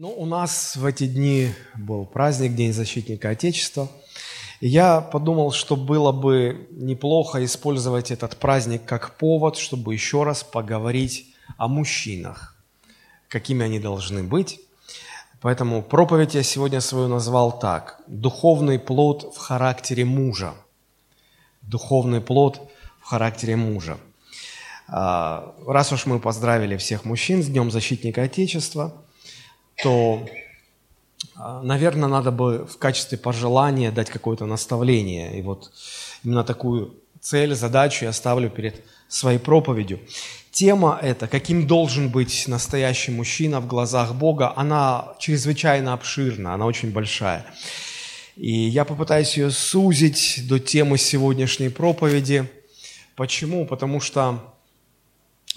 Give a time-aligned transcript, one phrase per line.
[0.00, 3.88] Ну, у нас в эти дни был праздник, День защитника Отечества.
[4.60, 10.44] И я подумал, что было бы неплохо использовать этот праздник как повод, чтобы еще раз
[10.44, 12.54] поговорить о мужчинах,
[13.26, 14.60] какими они должны быть.
[15.40, 18.00] Поэтому проповедь я сегодня свою назвал так.
[18.06, 20.54] Духовный плод в характере мужа.
[21.62, 22.70] Духовный плод
[23.00, 23.98] в характере мужа.
[24.86, 28.94] А, раз уж мы поздравили всех мужчин с Днем Защитника Отечества–
[29.82, 30.26] то,
[31.36, 35.38] а, наверное, надо бы в качестве пожелания дать какое-то наставление.
[35.38, 35.72] И вот
[36.24, 40.00] именно такую цель, задачу я ставлю перед своей проповедью.
[40.50, 46.90] Тема эта, каким должен быть настоящий мужчина в глазах Бога, она чрезвычайно обширна, она очень
[46.90, 47.46] большая.
[48.36, 52.50] И я попытаюсь ее сузить до темы сегодняшней проповеди.
[53.16, 53.66] Почему?
[53.66, 54.54] Потому что,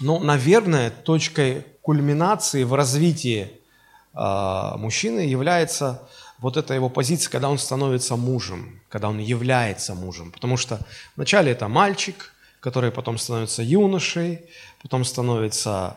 [0.00, 3.50] ну, наверное, точкой кульминации в развитии
[4.14, 6.02] мужчины является
[6.38, 10.32] вот эта его позиция, когда он становится мужем, когда он является мужем.
[10.32, 10.80] Потому что
[11.16, 14.42] вначале это мальчик, который потом становится юношей,
[14.82, 15.96] потом становится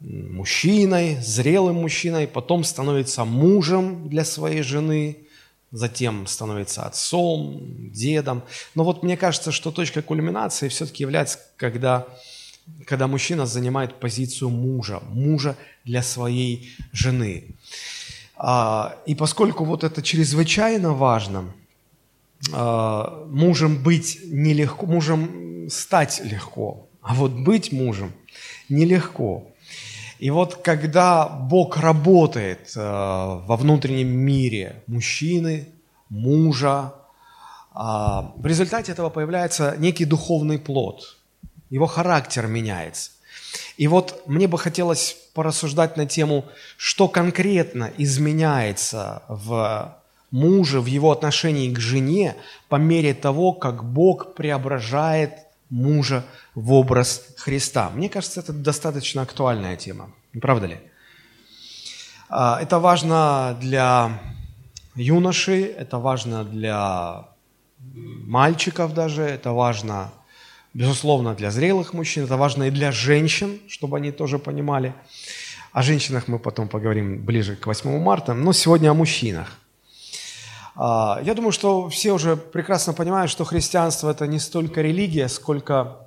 [0.00, 5.18] мужчиной, зрелым мужчиной, потом становится мужем для своей жены,
[5.70, 7.60] затем становится отцом,
[7.92, 8.42] дедом.
[8.74, 12.06] Но вот мне кажется, что точка кульминации все-таки является, когда
[12.86, 17.56] когда мужчина занимает позицию мужа, мужа для своей жены.
[18.36, 21.52] А, и поскольку вот это чрезвычайно важно,
[22.52, 28.12] а, мужем быть нелегко, мужем стать легко, а вот быть мужем
[28.68, 29.48] нелегко.
[30.18, 35.68] И вот когда Бог работает а, во внутреннем мире мужчины,
[36.08, 36.94] мужа,
[37.74, 41.16] в результате этого появляется некий духовный плод–
[41.72, 43.10] его характер меняется.
[43.78, 46.44] И вот мне бы хотелось порассуждать на тему,
[46.76, 49.96] что конкретно изменяется в
[50.30, 52.36] муже, в его отношении к жене
[52.68, 55.32] по мере того, как Бог преображает
[55.70, 56.24] мужа
[56.54, 57.90] в образ Христа.
[57.94, 60.10] Мне кажется, это достаточно актуальная тема.
[60.34, 60.78] Не правда ли?
[62.28, 64.20] А, это важно для
[64.94, 67.28] юношей, это важно для
[67.78, 70.12] мальчиков даже, это важно
[70.74, 74.94] Безусловно, для зрелых мужчин, это важно и для женщин, чтобы они тоже понимали.
[75.72, 79.58] О женщинах мы потом поговорим ближе к 8 марта, но сегодня о мужчинах.
[80.74, 85.98] А, я думаю, что все уже прекрасно понимают, что христианство– это не столько религия, сколько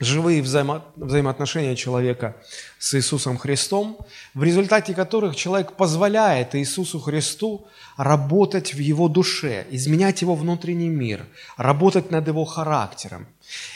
[0.00, 2.36] живые взаимо- взаимоотношения человека
[2.78, 3.98] с Иисусом Христом,
[4.34, 7.66] в результате которых человек позволяет Иисусу Христу
[7.96, 13.26] работать в его душе, изменять его внутренний мир, работать над его характером.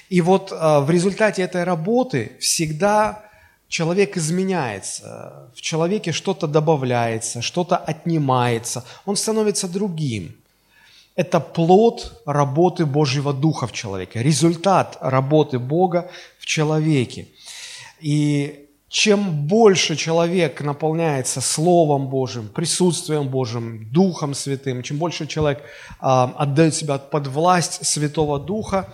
[0.08, 3.24] И вот э, в результате этой работы всегда
[3.68, 10.34] человек изменяется, в человеке что-то добавляется, что-то отнимается, он становится другим–
[11.18, 16.08] это плод работы Божьего Духа в человеке, результат работы Бога
[16.38, 17.26] в человеке.
[18.00, 25.64] И чем больше человек наполняется Словом Божьим, присутствием Божьим, Духом Святым, чем больше человек
[25.98, 28.88] а, отдает себя под власть Святого Духа,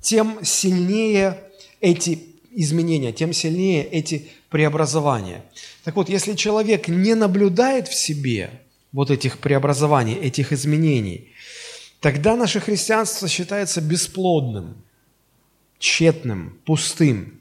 [0.00, 1.38] тем сильнее
[1.80, 2.18] эти
[2.50, 5.44] изменения, тем сильнее эти преобразования.
[5.84, 8.50] Так вот, если человек не наблюдает в себе
[8.90, 11.29] вот этих преобразований, этих изменений,
[12.00, 14.82] тогда наше христианство считается бесплодным,
[15.78, 17.40] тщетным, пустым.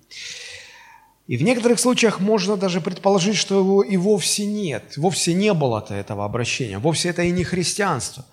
[1.28, 5.94] И в некоторых случаях можно даже предположить, что его и вовсе нет, вовсе не было-то
[5.94, 8.26] этого обращения, вовсе это и не христианство.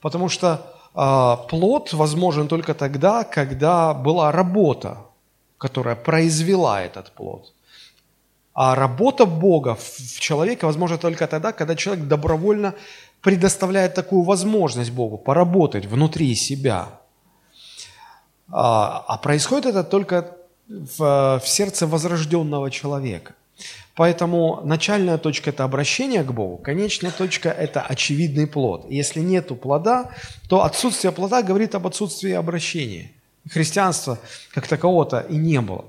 [0.00, 4.98] Потому что э, плод возможен только тогда, когда была работа,
[5.58, 7.52] которая произвела этот плод.
[8.54, 12.74] А работа Бога в человеке возможна только тогда, когда человек добровольно
[13.20, 16.88] предоставляет такую возможность Богу поработать внутри себя.
[18.48, 20.36] А, а происходит это только
[20.68, 23.34] в, в сердце возрожденного человека.
[23.94, 28.86] Поэтому начальная точка– это обращение к Богу, конечная точка– это очевидный плод.
[28.90, 30.10] Если нет плода,
[30.48, 33.10] то отсутствие плода говорит об отсутствии обращения.
[33.50, 34.18] Христианства
[34.52, 35.84] как такового-то и не было.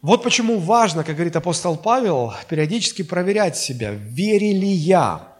[0.00, 5.31] Вот почему важно, как говорит апостол Павел, периодически проверять себя, верили ли я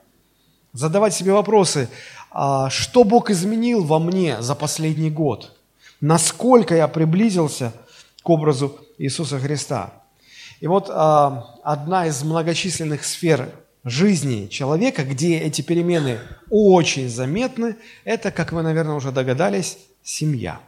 [0.73, 1.89] задавать себе вопросы,
[2.31, 5.53] а что Бог изменил во мне за последний год?
[6.01, 7.73] Насколько я приблизился
[8.23, 9.93] к образу Иисуса Христа?
[10.61, 13.53] И вот а, одна из многочисленных сфер
[13.85, 16.21] жизни человека, где эти перемены
[16.51, 20.61] очень заметны, это, как вы, наверное, уже догадались, семья.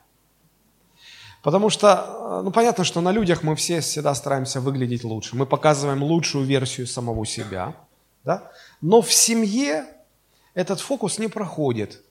[1.43, 5.37] Потому что, ну, понятно, что на людях мы все всегда стараемся выглядеть лучше.
[5.37, 7.75] Мы показываем лучшую версию самого себя–
[8.25, 8.51] Да?
[8.81, 9.85] Но в семье
[10.55, 12.03] этот фокус не проходит.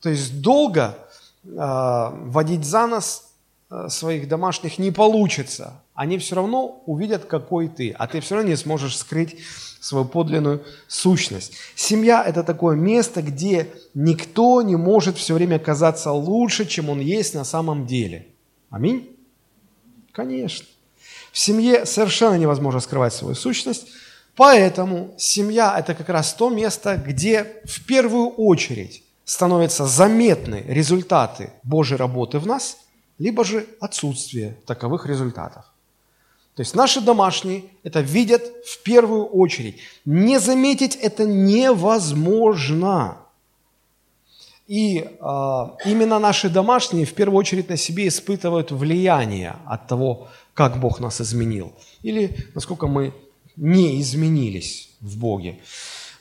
[0.00, 0.96] То есть долго
[1.44, 3.32] э, водить за нос
[3.70, 5.82] э, своих домашних не получится.
[5.94, 9.36] Они все равно увидят, какой ты, а ты все равно не сможешь скрыть
[9.80, 11.54] свою подлинную сущность.
[11.74, 17.34] Семья– это такое место, где никто не может все время казаться лучше, чем он есть
[17.34, 18.28] на самом деле.
[18.70, 19.16] Аминь?
[20.12, 20.66] Конечно.
[21.32, 23.88] В семье совершенно невозможно скрывать свою сущность,
[24.36, 31.96] поэтому семья– это как раз то место, где в первую очередь становятся заметны результаты Божьей
[31.96, 32.78] работы в нас,
[33.18, 35.64] либо же отсутствие таковых результатов.
[36.56, 39.78] То есть наши домашние это видят в первую очередь.
[40.04, 43.18] Не заметить это невозможно.
[44.66, 45.06] И э,
[45.84, 51.20] именно наши домашние в первую очередь на себе испытывают влияние от того, как Бог нас
[51.20, 51.72] изменил,
[52.02, 53.12] или насколько мы
[53.60, 55.60] не изменились в Боге.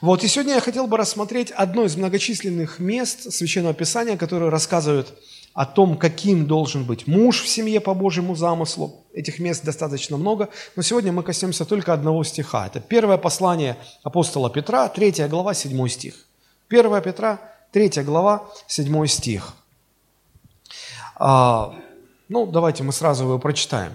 [0.02, 5.14] Вот, и сегодня я хотел бы рассмотреть одно из многочисленных мест Священного Писания, которые рассказывают
[5.54, 9.06] о том, каким должен быть муж в семье по Божьему замыслу.
[9.14, 12.68] Этих мест достаточно много, но сегодня мы коснемся только одного стиха.
[12.68, 16.16] Это первое послание апостола Петра, 3 глава, 7 стих.
[16.70, 17.40] 1 Петра,
[17.72, 19.54] 3 глава, 7 стих.
[21.16, 21.74] А,
[22.28, 23.94] ну, давайте мы сразу его прочитаем.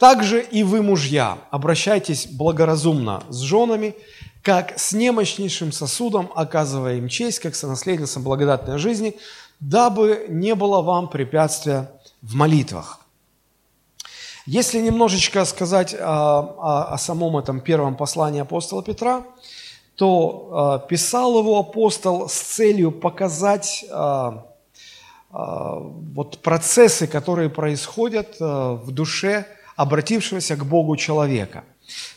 [0.00, 3.94] «Также и вы, мужья, обращайтесь благоразумно с женами,
[4.42, 9.18] как с немощнейшим сосудом, оказывая им честь, как сонаследницам благодатной жизни,
[9.60, 11.92] дабы не было вам препятствия
[12.22, 13.00] в молитвах.
[14.46, 19.22] Если немножечко сказать о, о, о самом этом первом послании апостола Петра,
[19.96, 23.84] то э, писал его апостол с целью показать
[25.32, 29.46] вот процессы, которые происходят в душе
[29.80, 31.64] обратившегося к Богу человека.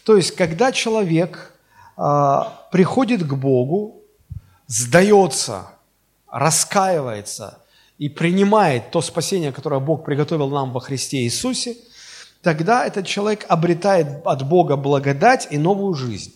[0.03, 1.53] То есть, когда человек
[1.97, 2.39] э,
[2.71, 4.01] приходит к Богу,
[4.67, 5.67] сдается
[6.27, 7.59] раскаивается
[7.99, 11.77] и принимает то спасение, которое Бог приготовил нам во Христе Иисусе,
[12.41, 16.33] тогда этот человек обретает от Бога благодать и новую жизнь.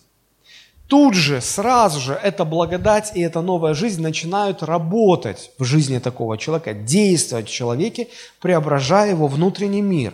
[0.87, 6.37] Тут же, сразу же, эта благодать и эта новая жизнь начинают работать в жизни такого
[6.37, 8.07] человека, действовать в человеке,
[8.39, 10.13] преображая его внутренний мир.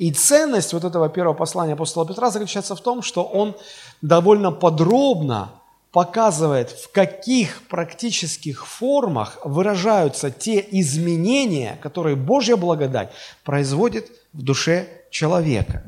[0.00, 3.54] И ценность вот этого первого послания апостола Петра заключается в том, что он
[4.00, 5.50] довольно подробно
[5.92, 13.10] показывает, в каких практических формах выражаются те изменения, которые Божья благодать
[13.44, 15.82] производит в душе человека.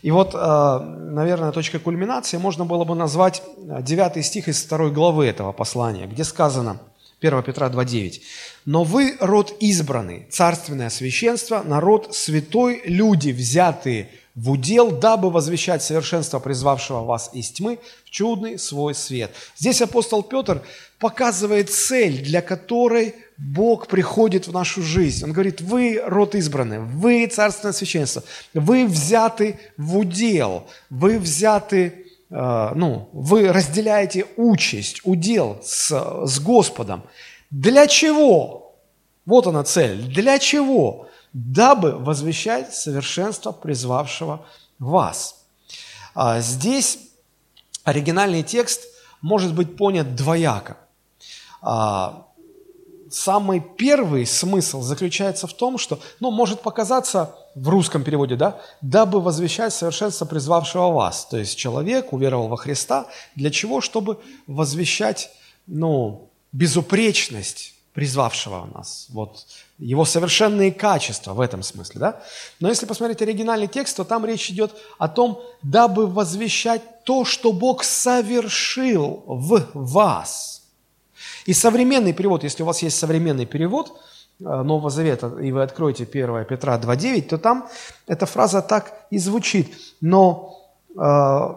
[0.00, 5.26] И вот, э, наверное, точкой кульминации можно было бы назвать 9 стих из 2 главы
[5.26, 6.78] этого послания, где сказано,
[7.20, 8.20] 1 Петра 2.9.
[8.64, 16.38] «Но вы род избранный, царственное священство, народ святой, люди, взятые в удел, дабы возвещать совершенство
[16.38, 19.32] призвавшего вас из тьмы в чудный свой свет.
[19.56, 20.62] Здесь апостол Петр
[21.00, 25.24] показывает цель, для которой Бог приходит в нашу жизнь.
[25.24, 28.22] Он говорит, вы род избранный, вы царственное священство,
[28.54, 35.90] вы взяты в удел, вы взяты, ну, вы разделяете участь, удел с,
[36.26, 37.02] с Господом.
[37.50, 38.76] Для чего?
[39.24, 40.02] Вот она цель.
[40.12, 41.08] Для чего?
[41.32, 44.44] дабы возвещать совершенство призвавшего
[44.78, 45.44] вас.
[46.14, 46.98] А, здесь
[47.84, 48.82] оригинальный текст
[49.20, 50.76] может быть понят двояко.
[51.60, 52.26] А,
[53.10, 59.20] самый первый смысл заключается в том, что, ну, может показаться в русском переводе, да, дабы
[59.20, 61.26] возвещать совершенство призвавшего вас.
[61.26, 63.06] То есть человек уверовал во Христа.
[63.34, 63.80] Для чего?
[63.80, 65.30] Чтобы возвещать,
[65.66, 69.06] ну, безупречность призвавшего нас.
[69.10, 69.44] Вот
[69.78, 72.22] его совершенные качества в этом смысле, да?
[72.60, 77.52] Но если посмотреть оригинальный текст, то там речь идет о том, дабы возвещать то, что
[77.52, 80.62] Бог совершил в вас.
[81.46, 84.00] И современный перевод, если у вас есть современный перевод
[84.38, 87.68] Нового Завета, и вы откроете 1 Петра 2.9, то там
[88.06, 89.74] эта фраза так и звучит.
[90.00, 90.56] Но
[90.96, 91.54] э,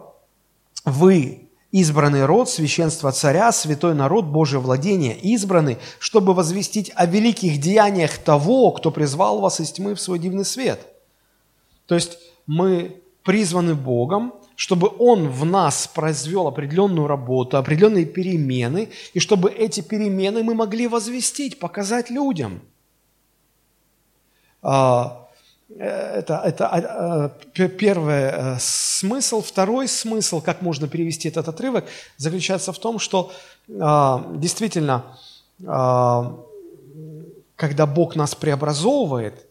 [0.84, 8.18] вы избранный род, священство царя, святой народ, Божие владение, избранный, чтобы возвестить о великих деяниях
[8.18, 10.86] того, кто призвал вас из тьмы в свой дивный свет.
[11.86, 19.20] То есть мы призваны Богом, чтобы Он в нас произвел определенную работу, определенные перемены, и
[19.20, 22.60] чтобы эти перемены мы могли возвестить, показать людям.
[24.62, 25.28] А,
[25.78, 29.42] это, это а, а, первый э, смысл.
[29.42, 33.32] Второй смысл, как можно перевести этот отрывок, заключается в том, что
[33.80, 35.04] а, действительно,
[37.56, 39.46] когда Бог нас преобразовывает,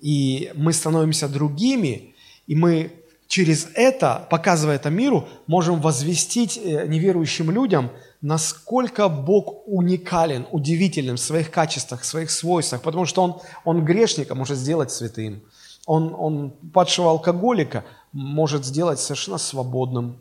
[0.00, 2.14] и мы становимся другими,
[2.46, 2.92] и мы
[3.34, 7.90] через это, показывая это миру, можем возвестить э, неверующим людям,
[8.22, 14.36] насколько Бог уникален, удивителен в своих качествах, в своих свойствах, потому что Он, он грешника
[14.36, 15.42] может сделать святым,
[15.84, 20.16] Он, он падшего алкоголика может сделать совершенно свободным,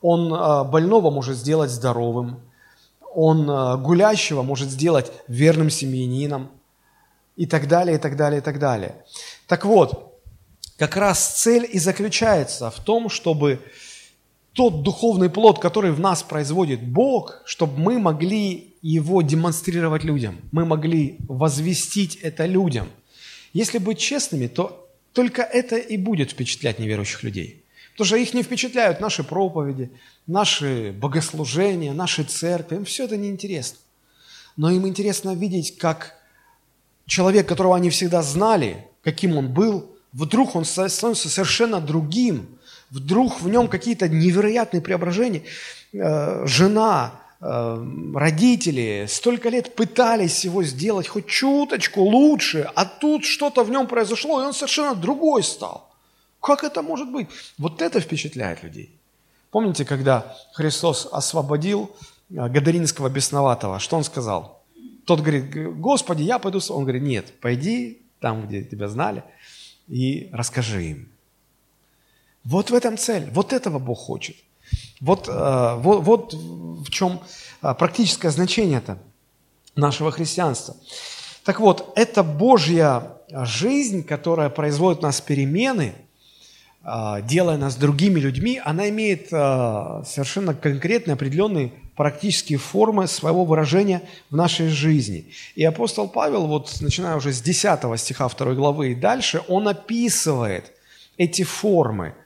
[0.00, 2.38] Он э, больного может сделать здоровым,
[3.12, 6.50] Он э, гулящего может сделать верным семьянином.
[7.34, 8.94] И так далее, и так далее, и так далее.
[9.46, 10.05] Так вот,
[10.76, 13.60] как раз цель и заключается в том, чтобы
[14.52, 20.64] тот духовный плод, который в нас производит Бог, чтобы мы могли его демонстрировать людям, мы
[20.64, 22.88] могли возвестить это людям.
[23.52, 27.62] Если быть честными, то только это и будет впечатлять неверующих людей.
[27.92, 29.90] Потому что их не впечатляют наши проповеди,
[30.26, 32.76] наши богослужения, наши церкви.
[32.76, 33.78] Им все это неинтересно.
[34.56, 36.14] Но им интересно видеть, как
[37.06, 42.56] человек, которого они всегда знали, каким он был, вдруг он становится совершенно другим,
[42.90, 45.42] Вдруг в нем какие-то невероятные преображения.
[45.92, 53.64] Э, жена, э, родители столько лет пытались его сделать хоть чуточку лучше, а тут что-то
[53.64, 55.92] в нем произошло, и он совершенно другой стал.
[56.40, 57.26] Как это может быть?
[57.58, 58.90] Вот это впечатляет людей.
[59.50, 61.90] Помните, когда Христос освободил
[62.30, 64.62] э, Гадаринского бесноватого, что он сказал?
[65.04, 66.60] Тот говорит, Господи, я пойду.
[66.68, 69.22] Он говорит, нет, пойди там, где тебя знали,
[69.88, 71.08] и расскажи им.
[72.44, 74.36] Вот в этом цель, вот этого Бог хочет.
[75.00, 77.20] Вот, э, вот, вот в чем
[77.62, 78.98] э, практическое значение это
[79.74, 80.76] нашего христианства.
[81.44, 85.94] Так вот, это Божья жизнь, которая производит у нас перемены,
[86.84, 94.36] э, делая нас другими людьми, она имеет совершенно конкретные, определенные практические формы своего выражения в
[94.36, 95.32] нашей жизни.
[95.54, 100.72] И апостол Павел, вот начиная уже с 10 стиха 2 главы и дальше, он описывает
[101.16, 102.14] эти формы–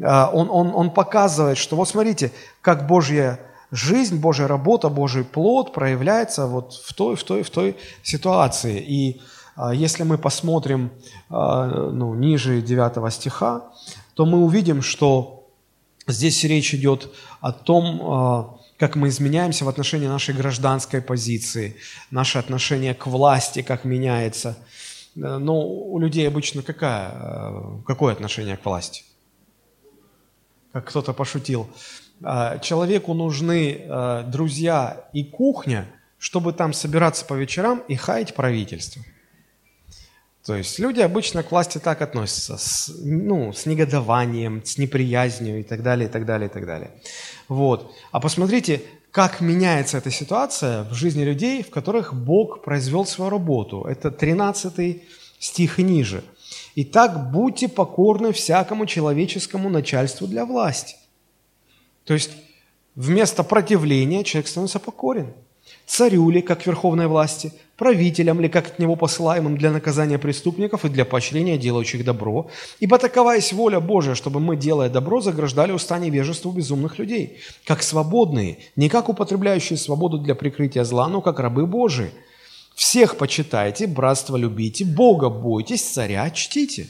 [0.00, 5.72] а, он, он, он показывает, что вот смотрите, как Божья жизнь, Божья работа, Божий плод
[5.72, 8.80] проявляется вот в той, в той, в той ситуации.
[8.80, 9.20] И
[9.54, 10.90] а, если мы посмотрим
[11.28, 13.64] а, ну, ниже 9 стиха,
[14.14, 15.48] то мы увидим, что
[16.06, 17.10] здесь речь идет
[17.40, 21.76] о том, как мы изменяемся в отношении нашей гражданской позиции,
[22.10, 24.58] наше отношение к власти, как меняется.
[25.14, 27.12] Но у людей обычно какая,
[27.86, 29.04] какое отношение к власти?
[30.72, 31.70] как кто-то пошутил.
[32.24, 33.86] А, человеку нужны
[34.26, 35.86] друзья и кухня,
[36.18, 39.00] чтобы там собираться по вечерам и хаять правительство.
[40.44, 45.62] То есть люди обычно к власти так относятся, с, ну, с негодованием, с неприязнью и
[45.62, 46.90] так далее, и так далее, и так далее.
[47.48, 47.92] Вот.
[48.10, 48.82] А посмотрите,
[49.12, 53.82] как меняется эта ситуация в жизни людей, в которых Бог произвел свою работу.
[53.82, 55.02] Это 13
[55.38, 56.24] стих ниже.
[56.74, 60.96] Итак, будьте покорны всякому человеческому начальству для власти.
[62.04, 62.30] То есть
[62.96, 65.34] вместо противления человек становится покорен.
[65.86, 70.88] Царю ли, как верховной власти, правителям ли, как от него посылаемым для наказания преступников и
[70.88, 72.48] для поощрения делающих добро.
[72.80, 77.82] Ибо такова есть воля Божия, чтобы мы, делая добро, заграждали уста невежеству безумных людей, как
[77.82, 82.10] свободные, не как употребляющие свободу для прикрытия зла, но как рабы Божии–
[82.74, 86.88] всех почитайте, братство любите, Бога бойтесь, царя чтите.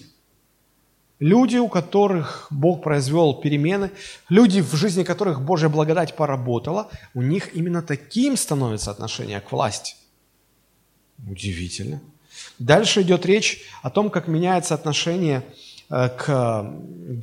[1.23, 3.93] Люди, у которых Бог произвел перемены,
[4.29, 9.95] люди, в жизни которых Божья благодать поработала, у них именно таким становится отношение к власти.
[11.31, 12.01] Удивительно.
[12.59, 15.45] Дальше идет речь о том, как меняется отношение
[15.91, 16.65] э, к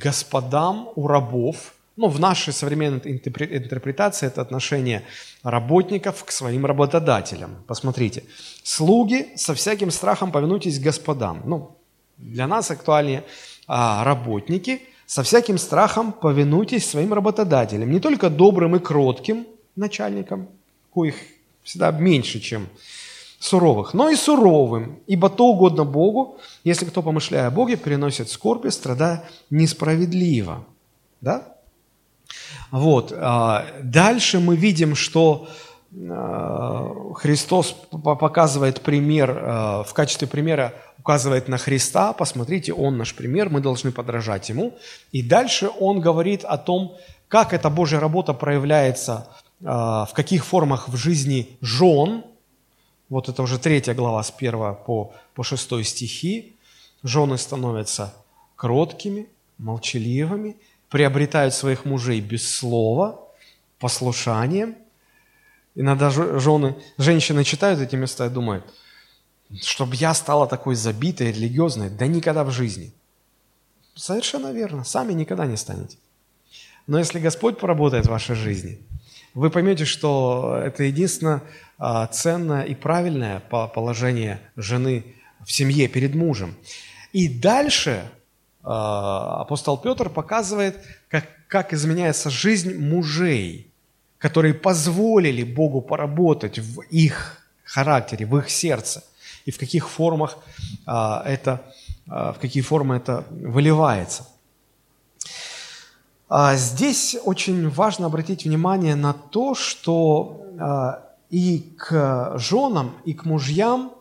[0.02, 5.02] господам у рабов– ну, в нашей современной интерпретации это отношение
[5.42, 7.62] работников к своим работодателям.
[7.66, 8.22] Посмотрите.
[8.62, 11.42] «Слуги, со всяким страхом повинуйтесь господам».
[11.44, 11.76] Ну,
[12.16, 13.24] для нас актуальнее
[13.72, 17.88] а, работники, со всяким страхом повинуйтесь своим работодателям.
[17.88, 19.46] Не только добрым и кротким
[19.76, 20.48] начальникам,
[20.92, 21.14] коих
[21.62, 22.66] всегда меньше, чем
[23.38, 28.70] суровых, но и суровым, ибо то угодно Богу, если кто, помышляя о Боге, переносит скорби,
[28.70, 30.64] страдая несправедливо.
[31.20, 31.54] Да?
[32.72, 33.12] Вот.
[33.16, 35.48] А, дальше мы видим, что
[35.92, 43.60] Христос показывает пример, а, в качестве примера указывает на Христа, посмотрите, Он наш пример, мы
[43.60, 44.78] должны подражать Ему.
[45.10, 46.96] И дальше Он говорит о том,
[47.28, 49.28] как эта Божья работа проявляется,
[49.60, 52.24] в каких формах в жизни жен.
[53.08, 56.54] Вот это уже третья глава с 1 по, по 6 стихи.
[57.02, 58.14] Жены становятся
[58.56, 59.26] кроткими,
[59.58, 60.56] молчаливыми,
[60.90, 63.20] приобретают своих мужей без слова,
[63.78, 64.76] послушанием.
[65.74, 68.64] Иногда жены, женщины читают эти места и думают,
[69.62, 72.92] чтобы я стала такой забитой, религиозной, да никогда в жизни.
[73.94, 74.84] Совершенно верно.
[74.84, 75.96] Сами никогда не станете.
[76.86, 78.80] Но если Господь поработает в вашей жизни,
[79.34, 81.42] вы поймете, что это единственное
[81.78, 85.14] а, ценное и правильное положение жены
[85.46, 86.56] в семье перед мужем.
[87.12, 88.10] И дальше
[88.62, 93.69] а, апостол Петр показывает, как, как изменяется жизнь мужей,
[94.20, 99.02] которые позволили Богу поработать в их характере, в их сердце,
[99.46, 100.38] и в каких формах
[100.86, 101.62] а, это,
[102.06, 104.26] в какие формы это выливается.
[106.54, 110.46] Здесь очень важно обратить внимание на то, что
[111.30, 113.92] и к женам, и к мужьям,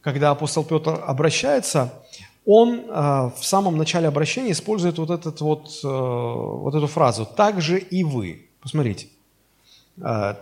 [0.00, 1.92] когда апостол Петр обращается,
[2.46, 8.04] он в самом начале обращения использует вот, этот вот, вот эту фразу «так же и
[8.04, 8.48] вы».
[8.62, 9.08] Посмотрите,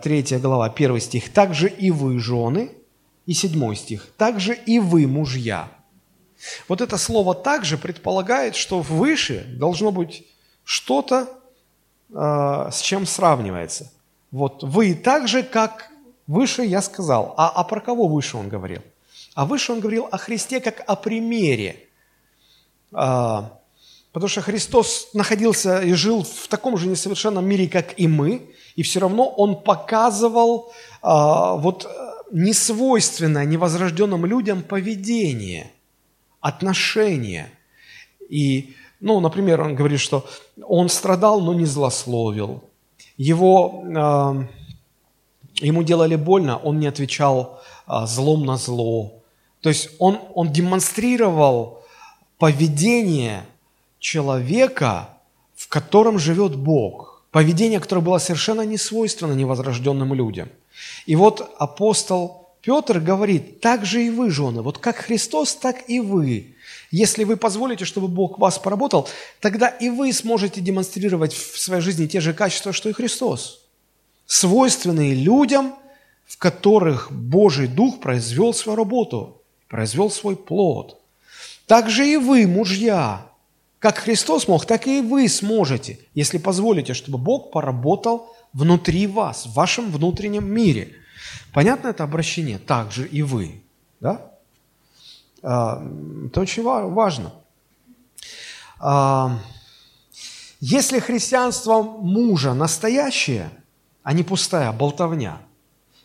[0.01, 1.31] третья глава, первый стих.
[1.33, 2.71] «Так же и вы, жены»,
[3.25, 4.07] и седьмой стих.
[4.17, 5.69] «Так же и вы, мужья».
[6.67, 10.25] Вот это слово «так же» предполагает, что выше должно быть
[10.63, 11.27] что-то,
[12.13, 13.91] э, с чем сравнивается.
[14.31, 15.89] Вот вы так же, как
[16.27, 17.33] выше я сказал.
[17.37, 18.81] А, а про кого выше он говорил?
[19.33, 21.87] А выше он говорил о Христе как о примере.
[22.91, 23.59] А,
[24.11, 28.81] потому что Христос находился и жил в таком же несовершенном мире, как и мы, и
[28.81, 30.71] все равно он показывал
[31.01, 31.85] а, вот
[32.31, 35.69] несвойственное невозрожденным людям поведение,
[36.39, 37.51] отношение.
[38.29, 40.25] И ну, например, он говорит, что
[40.63, 42.63] он страдал, но не злословил.
[43.17, 49.11] Его, э, ему делали больно, он не отвечал э, злом на зло.
[49.59, 51.83] То есть он, он демонстрировал
[52.37, 53.45] поведение
[53.99, 55.09] человека,
[55.57, 57.08] в котором живет Бог.
[57.31, 60.49] Поведение, которое было совершенно не свойственно невозрожденным людям.
[61.05, 65.99] И вот апостол Петр говорит, так же и вы, жены, вот как Христос, так и
[65.99, 66.55] вы.
[66.91, 69.07] Если вы позволите, чтобы Бог вас поработал,
[69.39, 73.65] тогда и вы сможете демонстрировать в своей жизни те же качества, что и Христос.
[74.25, 75.75] Свойственные людям,
[76.25, 80.99] в которых Божий Дух произвел свою работу, произвел свой плод.
[81.67, 83.28] Так же и вы, мужья,
[83.79, 89.53] как Христос мог, так и вы сможете, если позволите, чтобы Бог поработал внутри вас, в
[89.53, 90.95] вашем внутреннем мире.
[91.53, 92.59] Понятно это обращение?
[92.59, 93.63] Так же и вы.
[94.01, 94.31] Да?
[95.41, 95.81] А,
[96.25, 97.31] это очень важно.
[98.79, 99.39] А,
[100.59, 103.49] если христианство мужа настоящее,
[104.03, 105.41] а не пустая болтовня,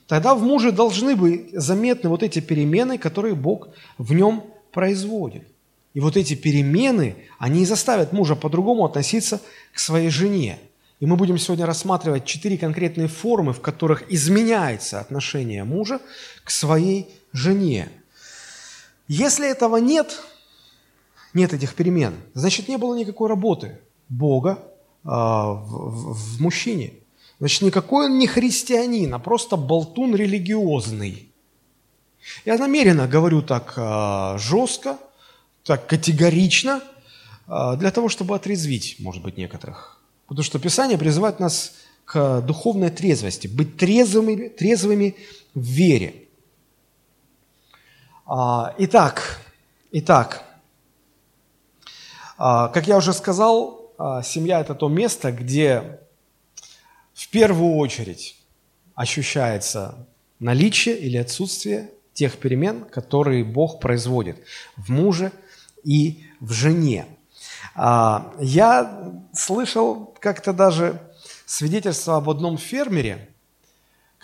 [0.06, 5.48] тогда в муже должны быть заметны вот эти перемены, которые Бог в нем производит.
[5.94, 9.40] И вот эти перемены, они заставят мужа по-другому относиться
[9.72, 10.58] к своей жене.
[10.98, 16.00] И мы будем сегодня рассматривать четыре конкретные формы, в которых изменяется отношение мужа
[16.42, 17.88] к своей жене.
[19.06, 20.20] Если этого нет,
[21.32, 23.78] нет этих перемен, значит, не было никакой работы
[24.08, 24.58] Бога
[25.04, 26.94] а, в, в, мужчине.
[27.38, 31.28] Значит, никакой он не христианин, а просто болтун религиозный.
[32.44, 34.96] Я намеренно говорю так а, жестко,
[35.64, 36.82] так категорично,
[37.46, 40.00] а, для того, чтобы отрезвить, может быть, некоторых.
[40.26, 41.72] Потому что Писание призывает нас
[42.04, 45.16] к духовной трезвости, быть трезвыми, трезвыми
[45.54, 46.28] в вере.
[48.26, 49.40] А, итак,
[49.90, 50.44] итак,
[52.36, 53.80] а, как я уже сказал,
[54.24, 56.00] семья– это то место, где
[57.14, 58.36] в первую очередь
[58.96, 60.08] ощущается
[60.40, 64.38] наличие или отсутствие тех перемен, которые Бог производит
[64.76, 65.30] в муже
[65.84, 67.06] и в жене.
[67.76, 71.00] Я слышал как-то даже
[71.46, 73.28] свидетельство об одном фермере–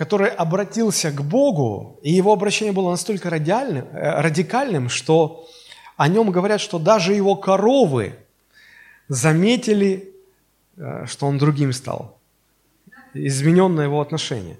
[0.00, 5.46] который обратился к Богу, и его обращение было настолько радикальным, э, радикальным, что
[5.98, 8.16] о нем говорят, что даже его коровы
[9.08, 10.14] заметили,
[10.78, 12.16] э, что он другим стал.
[13.12, 14.58] Измененное его отношение.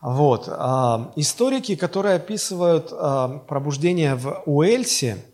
[0.00, 0.48] Вот.
[0.48, 5.31] А, историки, которые описывают а, пробуждение в Уэльсе а,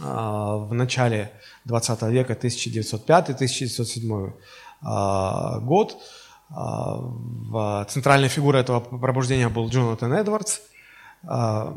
[0.00, 1.32] в начале
[1.64, 4.32] 20 века, 1905-1907
[5.60, 5.96] год,
[6.50, 10.60] а, в центральной фигурой этого пробуждения был Джонатан Эдвардс,
[11.26, 11.76] а,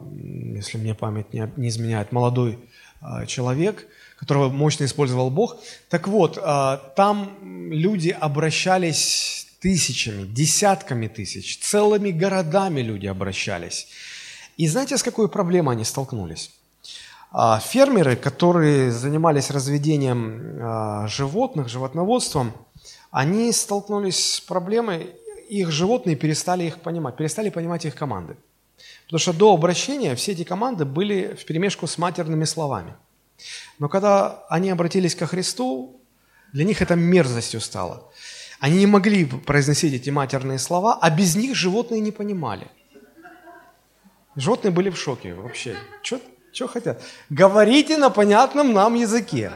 [0.56, 2.60] если мне память не изменяет, молодой
[3.02, 5.58] а, человек, которого мощно использовал Бог.
[5.90, 6.36] Так вот,
[6.96, 13.88] там люди обращались тысячами, десятками тысяч, целыми городами люди обращались.
[14.58, 16.52] И знаете, с какой проблемой они столкнулись?
[17.34, 22.54] Фермеры, которые занимались разведением животных, животноводством–
[23.12, 25.14] они столкнулись с проблемой,
[25.50, 28.38] их животные перестали их понимать, перестали понимать их команды.
[29.06, 32.96] Потому что до обращения все эти команды были в перемешку с матерными словами.
[33.80, 36.00] Но когда они обратились ко Христу,
[36.54, 38.10] для них это мерзостью стало.
[38.60, 42.68] Они не могли произносить эти матерные слова, а без них животные не понимали.
[44.38, 45.76] Животные были в шоке вообще.
[46.02, 46.22] Что
[46.68, 47.02] хотят?
[47.30, 49.52] Говорите на понятном нам языке.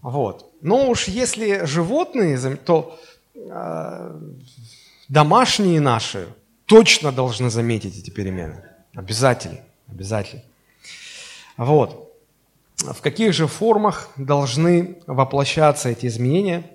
[0.00, 0.50] Вот.
[0.60, 2.98] Но уж если животные, то
[3.34, 4.20] э,
[5.08, 6.28] домашние наши
[6.66, 8.62] точно должны заметить эти перемены.
[8.94, 9.60] Обязательно.
[9.88, 10.42] Обязательно.
[11.56, 12.12] Вот.
[12.76, 16.70] В каких же формах должны воплощаться эти изменения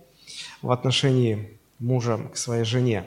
[0.61, 3.05] в отношении мужа к своей жене?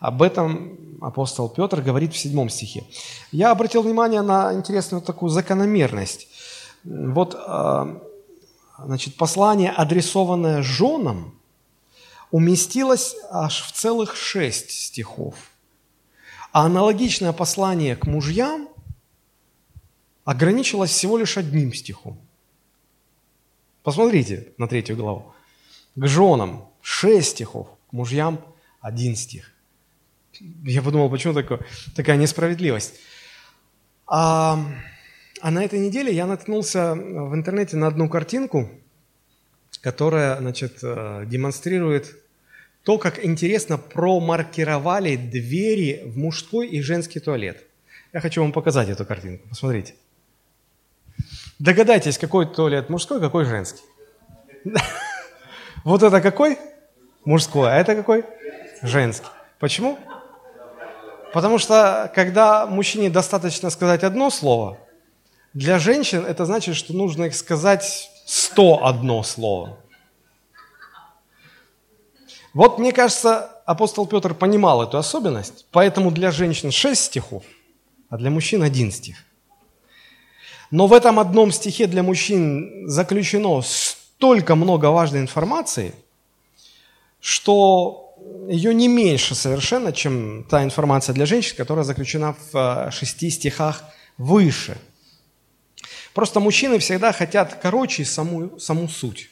[0.00, 2.84] Об этом апостол Петр говорит в седьмом стихе.
[3.32, 6.28] Я обратил внимание на интересную такую закономерность.
[6.84, 8.00] Вот а,
[8.78, 11.38] значит, послание, адресованное женам,
[12.30, 15.34] уместилось аж в целых шесть стихов.
[16.52, 18.68] А аналогичное послание к мужьям
[20.24, 22.18] ограничилось всего лишь одним стихом.
[23.82, 25.34] Посмотрите на третью главу.
[25.94, 28.40] К женам шесть стихов, к мужьям
[28.80, 29.52] один стих.
[30.64, 31.60] Я подумал, почему такое,
[31.94, 32.94] такая несправедливость.
[34.06, 34.58] А,
[35.40, 38.70] а на этой неделе я наткнулся в интернете на одну картинку,
[39.82, 42.16] которая значит, э, демонстрирует
[42.84, 47.64] то, как интересно промаркировали двери в мужской и женский туалет.
[48.12, 49.48] Я хочу вам показать эту картинку.
[49.48, 49.94] Посмотрите.
[51.58, 53.82] Догадайтесь, какой туалет мужской, какой женский.
[55.82, 56.58] Вот это какой?
[57.24, 57.70] Мужской.
[57.70, 58.24] А это какой?
[58.82, 59.28] Женский.
[59.58, 59.98] Почему?
[61.32, 64.78] Потому что когда мужчине достаточно сказать одно слово,
[65.54, 69.78] для женщин это значит, что нужно их сказать сто одно слово.
[72.52, 77.44] Вот, мне кажется, апостол Петр понимал эту особенность, поэтому для женщин шесть стихов,
[78.08, 79.16] а для мужчин один стих.
[80.72, 85.94] Но в этом одном стихе для мужчин заключено столько много важной информации,
[87.20, 88.09] что
[88.48, 93.84] ее не меньше совершенно, чем та информация для женщин, которая заключена в э, шести стихах
[94.18, 94.76] выше.
[96.14, 99.30] Просто мужчины всегда хотят короче саму, саму суть.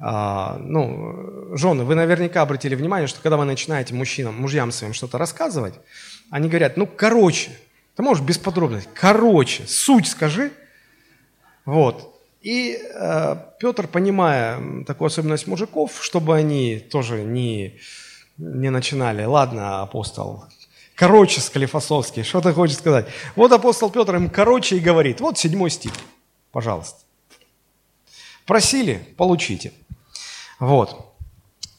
[0.00, 5.18] А, ну, жены, вы наверняка обратили внимание, что когда вы начинаете мужчинам, мужьям своим что-то
[5.18, 5.74] рассказывать,
[6.30, 7.50] они говорят, ну, короче,
[7.96, 10.52] ты можешь без подробностей, короче, суть скажи.
[11.64, 12.19] Вот.
[12.40, 17.78] И э, Петр, понимая такую особенность мужиков, чтобы они тоже не,
[18.38, 20.46] не начинали, ладно, апостол,
[20.94, 23.06] короче, Склифосовский, что ты хочешь сказать?
[23.36, 25.92] Вот апостол Петр им короче и говорит, вот седьмой стих,
[26.50, 27.00] пожалуйста.
[28.46, 29.72] Просили, получите.
[30.58, 31.14] Вот.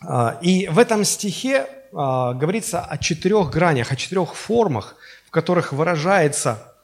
[0.07, 4.95] А, и в этом стихе а, говорится о четырех гранях, о четырех формах,
[5.25, 6.75] в которых выражается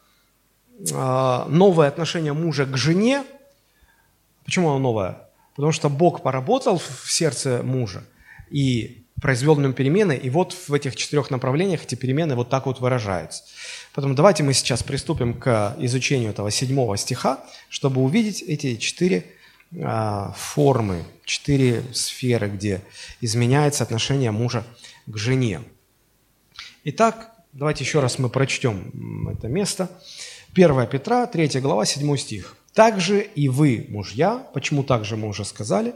[0.91, 3.23] а, новое отношение мужа к жене–
[4.47, 5.17] Почему оно новое?
[5.55, 8.01] Потому что Бог поработал в сердце мужа
[8.49, 12.65] и произвел в нем перемены, и вот в этих четырех направлениях эти перемены вот так
[12.65, 13.43] вот выражаются.
[13.93, 19.25] Поэтому давайте мы сейчас приступим к изучению этого седьмого стиха, чтобы увидеть эти четыре
[19.83, 22.81] а, формы, четыре сферы, где
[23.19, 24.63] изменяется отношение мужа
[25.07, 25.59] к жене.
[26.85, 29.91] Итак, давайте еще раз мы прочтем это место.
[30.53, 32.56] 1 Петра, 3 глава, 7 стих.
[32.77, 35.95] Также и вы, мужья, почему так же мы уже сказали,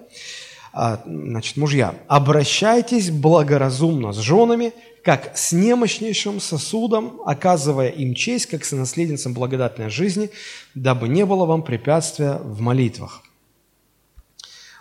[0.73, 8.65] а, значит, мужья, обращайтесь благоразумно с женами, как с немощнейшим сосудом, оказывая им честь, как
[8.65, 10.31] с наследницам благодатной жизни,
[10.73, 13.21] дабы не было вам препятствия в молитвах.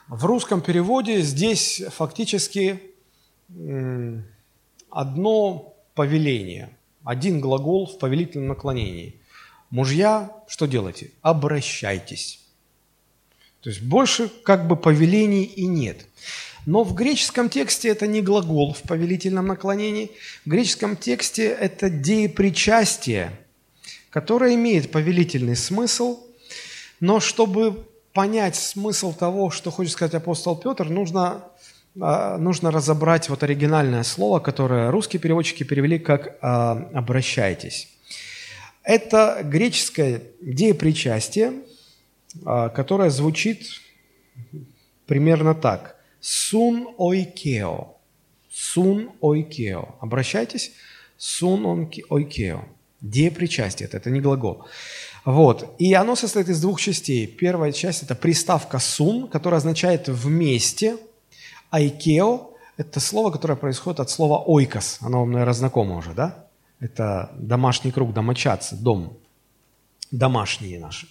[0.08, 2.80] В русском переводе здесь фактически
[4.88, 6.70] одно повеление,
[7.04, 9.19] один глагол в повелительном наклонении.
[9.70, 11.12] Мужья, что делайте?
[11.22, 12.40] Обращайтесь.
[13.60, 16.06] То есть больше как бы повелений и нет.
[16.66, 20.10] Но в греческом тексте это не глагол в повелительном наклонении.
[20.44, 23.32] В греческом тексте это деепричастие,
[24.10, 26.18] которое имеет повелительный смысл.
[26.98, 31.44] Но чтобы понять смысл того, что хочет сказать апостол Петр, нужно,
[32.00, 37.88] а, нужно разобрать вот оригинальное слово, которое русские переводчики перевели как а, «обращайтесь».
[38.82, 41.52] Это греческое деепричастие,
[42.44, 43.80] а, которое звучит
[45.06, 45.96] примерно так.
[46.20, 47.96] Сун ойкео.
[48.50, 49.96] Сун ойкео.
[50.00, 50.72] Обращайтесь.
[51.16, 52.64] Сун ойкео.
[53.00, 53.88] Деепричастие.
[53.90, 54.66] Это, не глагол.
[55.24, 55.74] Вот.
[55.78, 57.26] И оно состоит из двух частей.
[57.26, 60.96] Первая часть– это приставка «сун», которая означает «вместе».
[61.70, 64.98] «Айкео»– это слово, которое происходит от слова «ойкос».
[65.00, 66.46] Оно вам, наверное, знакомо уже, да?
[66.80, 69.16] Это домашний круг, домочадцы, дом.
[70.10, 71.06] Домашние наши.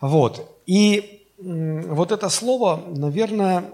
[0.00, 0.60] Вот.
[0.66, 3.64] И вот это слово, наверное,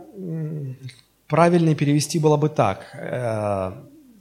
[1.26, 2.86] правильно перевести было бы так.
[2.94, 3.72] Э,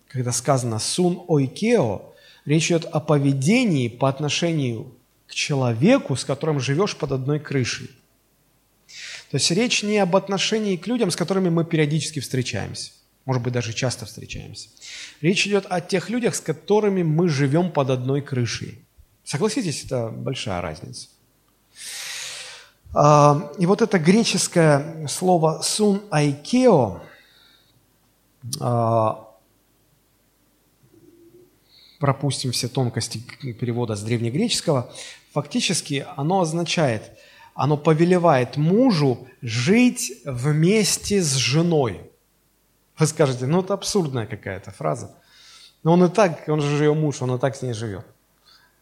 [0.07, 2.13] когда сказано «сун ойкео»,
[2.45, 4.91] речь идет о поведении по отношению
[5.27, 7.89] к человеку, с которым живешь под одной крышей.
[9.31, 12.91] То есть речь не об отношении к людям, с которыми мы периодически встречаемся,
[13.25, 14.69] может быть, даже часто встречаемся.
[15.21, 18.85] Речь идет о тех людях, с которыми мы живем под одной крышей.
[19.23, 21.07] Согласитесь, это большая разница.
[22.93, 27.01] А, и вот это греческое слово «сун айкео»,
[28.59, 29.27] а,
[31.99, 34.93] пропустим все тонкости перевода с древнегреческого,
[35.33, 37.17] фактически оно означает,
[37.55, 42.11] оно повелевает мужу жить вместе с женой.
[42.97, 45.11] Вы скажете, ну это абсурдная какая-то фраза.
[45.83, 48.05] Но он и так, он же ее муж, он и так с ней живет.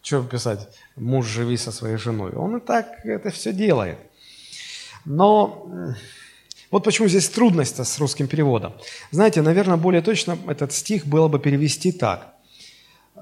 [0.02, 2.32] Что писать, муж живи со своей женой?
[2.32, 3.98] Он и так это все делает.
[5.04, 5.68] Но
[6.70, 8.74] вот почему здесь трудность с русским переводом.
[9.10, 12.34] Знаете, наверное, более точно этот стих было бы перевести так.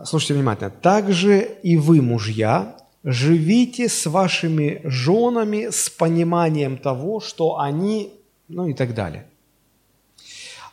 [0.04, 0.70] Слушайте внимательно.
[0.70, 8.12] «Также и вы, мужья, живите с вашими женами с пониманием того, что они...»
[8.48, 9.26] Ну и так далее.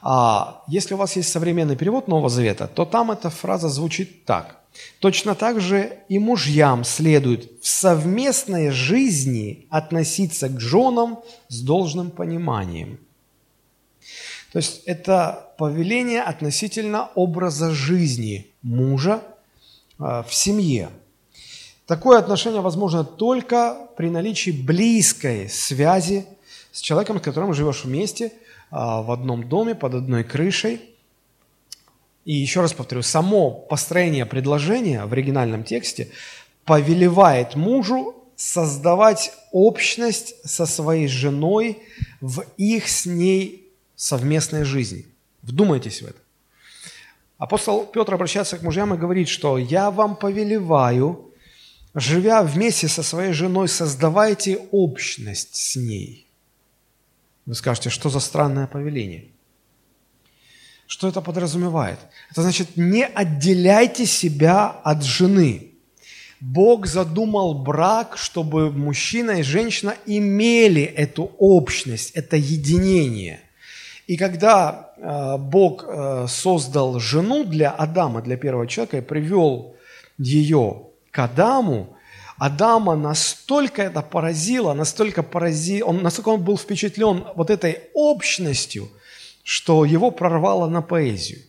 [0.02, 4.60] А если у вас есть современный перевод Нового Завета, то там эта фраза звучит так.
[5.00, 13.00] Точно так же и мужьям следует в совместной жизни относиться к женам с должным пониманием.
[14.52, 19.22] То есть это повеление относительно образа жизни мужа
[20.00, 20.90] а, в семье.
[21.86, 26.26] Такое отношение возможно только при наличии близкой связи
[26.72, 28.32] с человеком, с которым живешь вместе,
[28.72, 30.82] в одном доме, под одной крышей–
[32.30, 36.12] и еще раз повторю, само построение предложения в оригинальном тексте
[36.64, 41.80] повелевает мужу создавать общность со своей женой
[42.22, 45.08] в их с ней совместной жизни.
[45.42, 46.20] Вдумайтесь в это.
[47.40, 51.34] Апостол Петр обращается к мужьям и говорит, что «я вам повелеваю,
[51.96, 56.29] живя вместе со своей женой, создавайте общность с ней».
[57.50, 59.26] Вы скажете, что за странное повеление–
[60.90, 62.00] что это подразумевает?
[62.32, 65.74] Это значит, не отделяйте себя от жены.
[66.40, 73.42] Бог задумал брак, чтобы мужчина и женщина имели эту общность, это единение.
[74.08, 79.76] И когда э, Бог э, создал жену для Адама, для первого человека, и привел
[80.18, 81.96] ее к Адаму,
[82.40, 88.90] Адама настолько это поразило, настолько поразил, он, настолько он был впечатлен вот этой общностью–
[89.50, 91.40] что его прорвало на поэзию.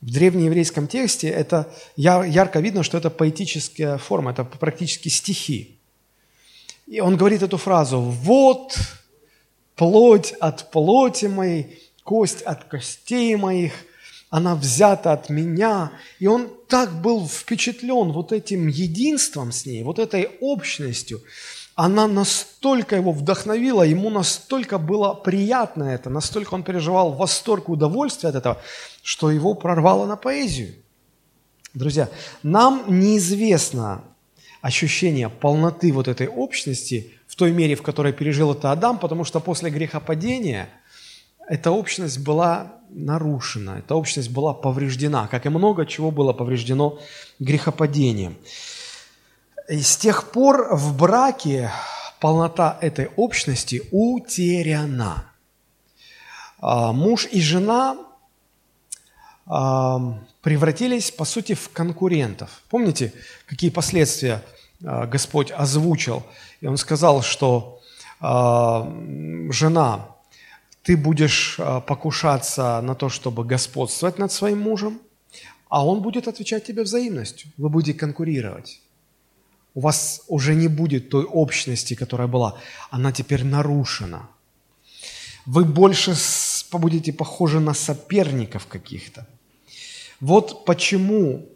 [0.00, 5.76] В древнееврейском тексте это ярко видно, что это поэтическая форма, это практически стихи.
[6.86, 8.78] И он говорит эту фразу «Вот
[9.74, 13.72] плоть от плоти моей, кость от костей моих,
[14.30, 15.92] она взята от меня».
[16.18, 21.20] И он так был впечатлен вот этим единством с ней, вот этой общностью,
[21.74, 28.28] она настолько его вдохновила, ему настолько было приятно это, настолько он переживал восторг и удовольствие
[28.28, 28.60] от этого,
[29.02, 30.74] что его прорвало на поэзию.
[31.72, 32.08] Друзья,
[32.42, 34.04] нам неизвестно
[34.60, 39.40] ощущение полноты вот этой общности в той мере, в которой пережил это Адам, потому что
[39.40, 40.68] после грехопадения
[41.50, 47.00] эта общность была нарушена, эта общность была повреждена, как и много чего было повреждено
[47.40, 48.36] грехопадением.
[49.68, 51.72] И с тех пор в браке
[52.20, 55.24] полнота этой общности утеряна.
[56.60, 57.96] А, муж и жена
[59.46, 62.62] а, превратились, по сути, в конкурентов.
[62.70, 63.12] Помните,
[63.46, 64.44] какие последствия
[64.84, 66.22] а, Господь озвучил?
[66.60, 67.80] И Он сказал, что
[68.20, 70.10] жена,
[70.82, 75.00] ты будешь покушаться на то, чтобы господствовать над своим мужем,
[75.68, 77.50] а он будет отвечать тебе взаимностью.
[77.56, 78.80] Вы будете конкурировать
[79.74, 82.58] у вас уже не будет той общности, которая была.
[82.90, 84.28] Она теперь нарушена.
[85.46, 86.14] Вы больше
[86.72, 89.26] будете похожи на соперников каких-то.
[90.20, 91.46] Вот почему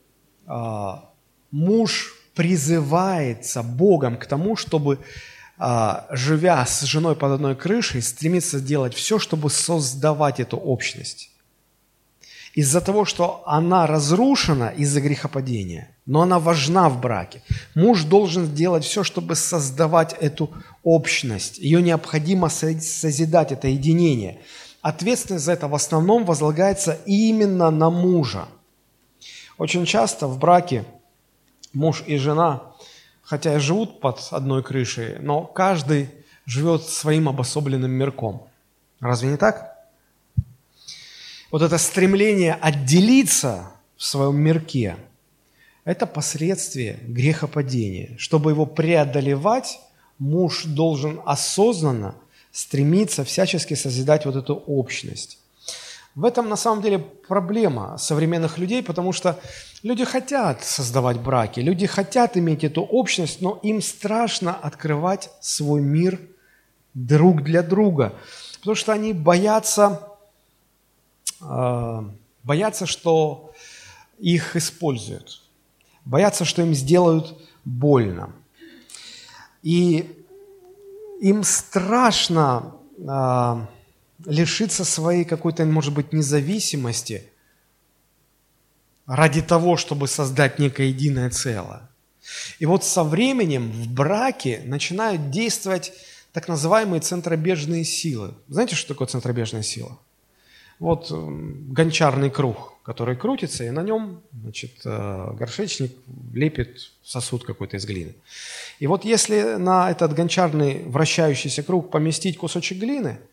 [0.47, 1.11] а,
[1.51, 4.99] муж призывается Богом к тому, чтобы, а,
[5.59, 11.31] живя с женой под одной крышей, стремиться делать все, чтобы создавать эту общность
[12.55, 17.43] из-за того, что она разрушена из-за грехопадения, но она важна в браке.
[17.75, 20.51] Муж должен делать все, чтобы создавать эту
[20.85, 21.59] общность.
[21.59, 24.41] Ее необходимо созидать, это единение.
[24.83, 28.47] Ответственность за это в основном возлагается именно на мужа.
[29.59, 30.85] Очень часто в браке
[31.73, 32.75] муж и жена
[33.25, 36.11] хотя и живут под одной крышей, но каждый
[36.47, 38.47] живет своим обособленным мирком.
[39.01, 39.77] Разве не так?
[41.51, 44.97] Вот это стремление отделиться в своем мирке–
[45.85, 48.17] это последствие грехопадения.
[48.17, 49.81] Чтобы его преодолевать,
[50.19, 52.15] муж должен осознанно
[52.53, 55.39] стремиться всячески созидать вот эту общность.
[56.15, 59.39] В этом на самом деле проблема современных людей, потому что
[59.85, 66.19] люди хотят создавать браки, люди хотят иметь эту общность, но им страшно открывать свой мир
[66.95, 68.15] друг для друга,
[68.61, 70.09] потому что они боятся,
[71.41, 72.03] э,
[72.43, 73.53] боятся, что
[74.19, 75.43] их используют,
[76.05, 78.33] боятся, что им сделают больно.
[79.63, 80.25] И
[81.21, 83.67] им страшно э,
[84.25, 87.29] лишиться своей какой-то, может быть, независимости
[89.07, 91.83] ради того, чтобы создать некое единое целое.
[92.59, 95.93] И вот со временем в браке начинают действовать
[96.33, 98.35] так называемые центробежные силы.
[98.49, 99.99] Знаете, что такое центробежная сила?
[100.81, 105.93] Вот гончарный круг, который крутится, и на нем значит, э, горшечник
[106.33, 108.15] лепит сосуд какой-то из глины.
[108.81, 113.19] И вот если на этот гончарный вращающийся круг поместить кусочек глины–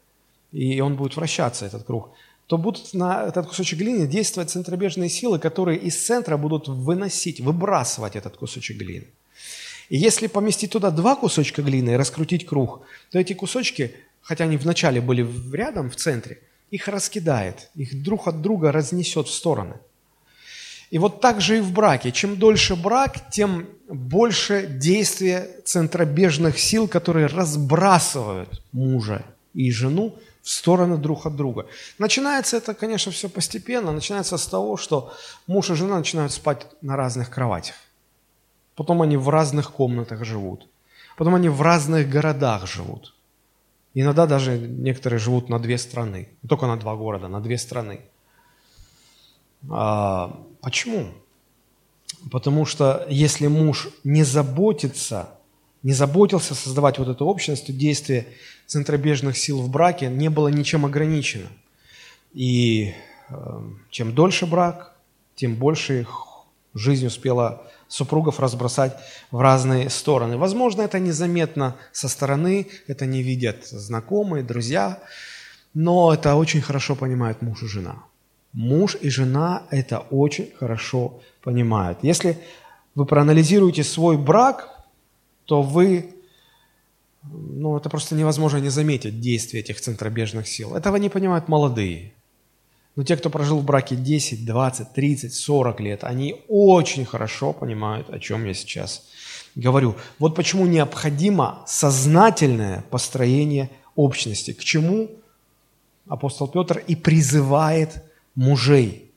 [0.51, 2.11] и он будет вращаться, этот круг,
[2.47, 8.15] то будут на этот кусочек глины действовать центробежные силы, которые из центра будут выносить, выбрасывать
[8.15, 9.07] этот кусочек глины.
[9.89, 14.57] И если поместить туда два кусочка глины и раскрутить круг, то эти кусочки, хотя они
[14.57, 16.39] вначале были рядом, в центре,
[16.71, 19.75] их раскидает, их друг от друга разнесет в стороны.
[20.91, 22.11] И вот так же и в браке.
[22.11, 30.97] Чем дольше брак, тем больше действия центробежных сил, которые разбрасывают мужа и жену в стороны
[30.97, 31.67] друг от друга.
[31.99, 33.91] Начинается это, конечно, все постепенно.
[33.91, 35.13] Начинается с того, что
[35.47, 37.75] муж и жена начинают спать на разных кроватях.
[38.75, 40.67] Потом они в разных комнатах живут.
[41.17, 43.13] Потом они в разных городах живут.
[43.93, 46.29] Иногда даже некоторые живут на две страны.
[46.41, 48.01] Не только на два города, на две страны.
[49.69, 51.09] А, почему?
[52.31, 55.29] Потому что если муж не заботится
[55.83, 58.27] не заботился создавать вот эту общность, то действие
[58.71, 61.49] центробежных сил в браке не было ничем ограничено.
[62.31, 62.93] И
[63.27, 63.33] э,
[63.89, 64.95] чем дольше брак,
[65.35, 66.09] тем больше их
[66.73, 68.95] жизнь успела супругов разбросать
[69.29, 70.37] в разные стороны.
[70.37, 74.99] Возможно, это незаметно со стороны, это не видят знакомые, друзья,
[75.73, 78.03] но это очень хорошо понимают муж и жена.
[78.53, 81.99] Муж и жена это очень хорошо понимают.
[82.03, 82.37] Если
[82.95, 84.69] вы проанализируете свой брак,
[85.43, 86.15] то вы,
[87.23, 90.75] ну, это просто невозможно не заметить действия этих центробежных сил.
[90.75, 92.13] Этого не понимают молодые.
[92.95, 98.09] Но те, кто прожил в браке 10, 20, 30, 40 лет, они очень хорошо понимают,
[98.09, 99.03] о чем я сейчас
[99.55, 99.95] говорю.
[100.19, 104.53] Вот почему необходимо сознательное построение общности.
[104.53, 105.09] К чему
[106.07, 108.03] апостол Петр и призывает
[108.35, 109.11] мужей.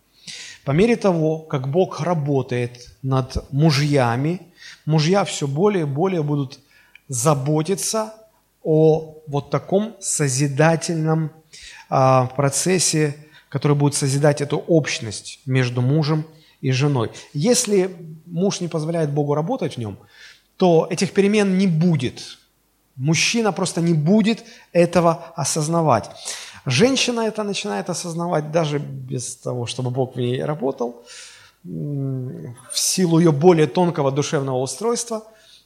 [0.64, 4.40] По мере того, как Бог работает над мужьями,
[4.86, 6.60] мужья все более и более будут
[7.08, 8.14] заботиться
[8.62, 11.30] о вот таком созидательном
[11.90, 13.16] а, процессе,
[13.48, 16.26] который будет созидать эту общность между мужем
[16.60, 17.10] и женой.
[17.34, 17.94] Если
[18.26, 19.98] муж не позволяет Богу работать в нем,
[20.56, 22.38] то этих перемен не будет.
[22.96, 26.10] Мужчина просто не будет этого осознавать.
[26.64, 31.04] Женщина это начинает осознавать даже без того, чтобы Бог в ней работал
[31.64, 35.24] в силу ее более тонкого душевного устройства.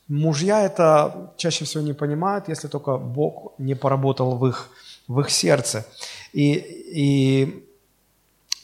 [0.08, 4.70] Мужья это чаще всего не понимают, если только Бог не поработал в их,
[5.06, 5.86] в их сердце.
[6.32, 7.66] И, и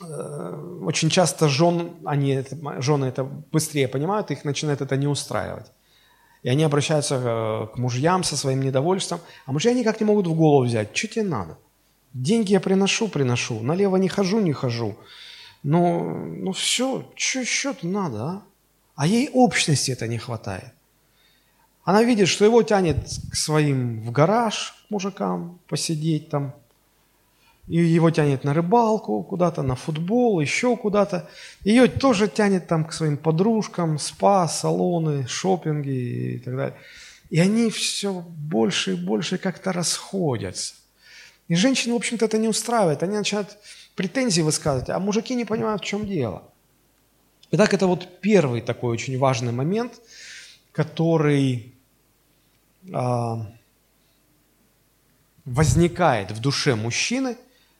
[0.00, 2.42] э, очень часто жен, они,
[2.78, 5.66] жены это быстрее понимают, их начинает это не устраивать.
[6.42, 10.35] И они обращаются э, к мужьям со своим недовольством, а мужья никак не могут в
[10.35, 11.59] голову взять, что тебе надо?
[12.14, 14.96] Деньги я приношу, приношу, налево не хожу, не хожу.
[15.62, 18.42] Ну, ну все, что еще-то надо, а?
[18.94, 20.72] А ей общности это не хватает.
[21.85, 26.55] Она видит, что его тянет к своим в гараж, к мужикам, посидеть там.
[27.68, 31.28] И его тянет на рыбалку куда-то, на футбол, еще куда-то.
[31.62, 36.76] Ее тоже тянет там к своим подружкам, спа, салоны, шопинги и так далее.
[37.30, 40.74] И они все больше и больше как-то расходятся.
[41.49, 43.03] И женщин, в общем-то, это не устраивает.
[43.03, 43.59] Они начинают
[43.95, 46.43] претензии высказывать, а мужики не понимают, в чем дело.
[47.51, 50.01] Итак, это вот первый такой очень важный момент,
[50.72, 51.74] который
[55.45, 57.37] возникает в душе мужчины,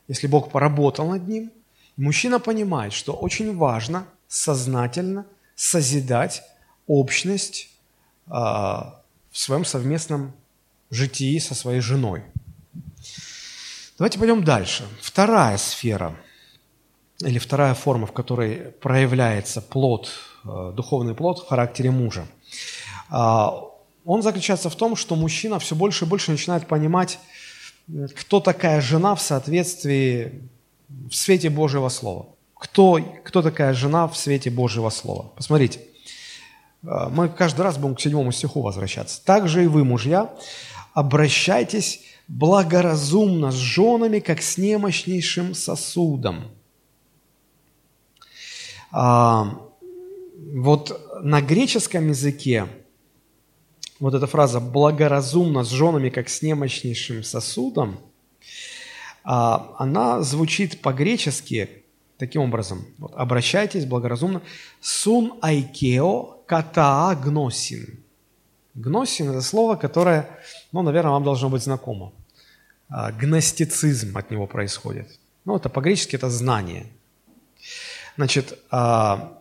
[0.09, 1.51] если Бог поработал над ним.
[1.97, 6.43] Мужчина понимает, что очень важно сознательно созидать
[6.87, 7.71] общность
[8.27, 9.01] а,
[9.31, 10.33] в своем совместном
[10.91, 12.23] житии со своей женой.
[13.97, 14.85] Давайте пойдем дальше.
[15.01, 16.17] Вторая сфера
[17.21, 20.11] или вторая форма, в которой проявляется плод,
[20.45, 22.27] э, духовный плод в характере мужа.
[24.05, 27.19] Он заключается в том, что мужчина все больше и больше начинает понимать,
[28.17, 30.43] кто такая жена в соответствии,
[30.89, 32.27] в свете Божьего Слова.
[32.55, 35.33] Кто, кто такая жена в свете Божьего Слова.
[35.37, 35.81] Посмотрите,
[36.83, 39.23] э, мы каждый раз будем к седьмому стиху возвращаться.
[39.25, 40.35] «Также и вы, мужья,
[40.93, 46.51] обращайтесь благоразумно с женами, как с немощнейшим сосудом».
[48.93, 49.59] А,
[50.55, 52.69] вот на греческом языке
[54.01, 57.99] вот эта фраза «благоразумно с женами, как с немощнейшим сосудом»,
[59.23, 61.85] а, она звучит по-гречески
[62.19, 62.85] таким образом.
[62.99, 64.43] Вот, обращайтесь благоразумно.
[64.81, 68.01] «Сун айкео катаа гносин».
[68.75, 70.29] Гносин– это слово, которое,
[70.73, 72.13] ну, наверное, вам должно быть знакомо.
[72.89, 75.19] А, гностицизм от него происходит.
[75.45, 76.89] Ну, это по-гречески это знание.
[78.17, 79.39] Значит, а,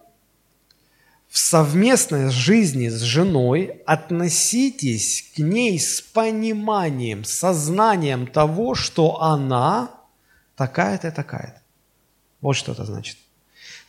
[1.33, 9.89] в совместной жизни с женой относитесь к ней с пониманием, сознанием того, что она
[10.55, 11.59] такая-то и такая-то.
[12.39, 13.17] Вот что это значит.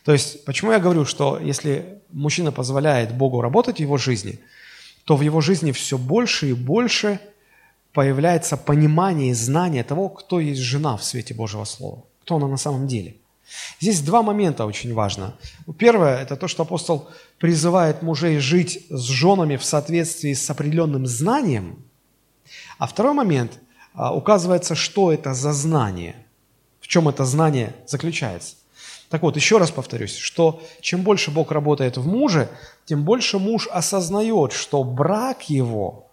[0.03, 4.39] То есть, почему я говорю, что если мужчина позволяет Богу работать в его жизни,
[5.03, 7.19] то в его жизни все больше и больше
[7.93, 12.57] появляется понимание и знание того, кто есть жена в свете Божьего Слова, кто она на
[12.57, 13.17] самом деле–
[13.79, 15.35] Здесь два момента очень важно.
[15.77, 17.09] Первое– это то, что апостол
[17.39, 21.83] призывает мужей жить с женами в соответствии с определенным знанием.
[22.77, 23.59] А второй момент
[23.93, 26.15] а, указывается, что это за знание,
[26.79, 28.55] в чем это знание заключается.
[29.09, 32.49] Так вот, еще раз повторюсь, что чем больше Бог работает в муже,
[32.85, 36.11] тем больше муж осознает, что брак его,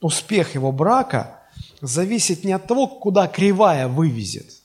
[0.00, 1.40] успех его брака
[1.80, 4.62] зависит не от того, куда кривая вывезет,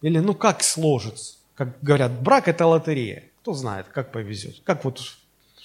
[0.00, 3.24] или ну как сложится, как говорят, брак– это лотерея.
[3.42, 4.60] Кто знает, как повезет.
[4.64, 5.00] Как вот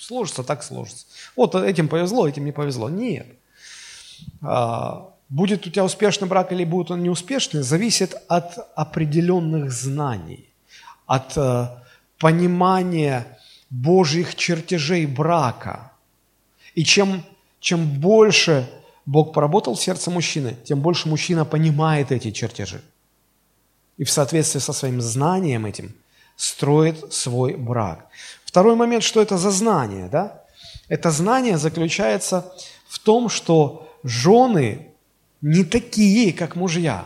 [0.05, 1.05] сложится, так сложится.
[1.35, 2.89] Вот этим повезло, этим не повезло.
[2.89, 3.27] Нет.
[4.41, 10.49] А, будет у тебя успешный брак или будет он неуспешный, зависит от определенных знаний,
[11.05, 11.67] от э,
[12.19, 13.25] понимания
[13.69, 15.91] Божьих чертежей брака.
[16.75, 17.23] И чем,
[17.59, 18.69] чем больше
[19.05, 22.81] Бог поработал в сердце мужчины, тем больше мужчина понимает эти чертежи
[23.97, 25.93] и в соответствии со своим знанием этим
[26.35, 28.07] строит свой брак.
[28.55, 30.45] Второй момент, что это за знание, да?
[30.87, 32.53] Это знание заключается
[32.87, 34.93] в том, что жены
[35.41, 37.03] не такие, как мужья.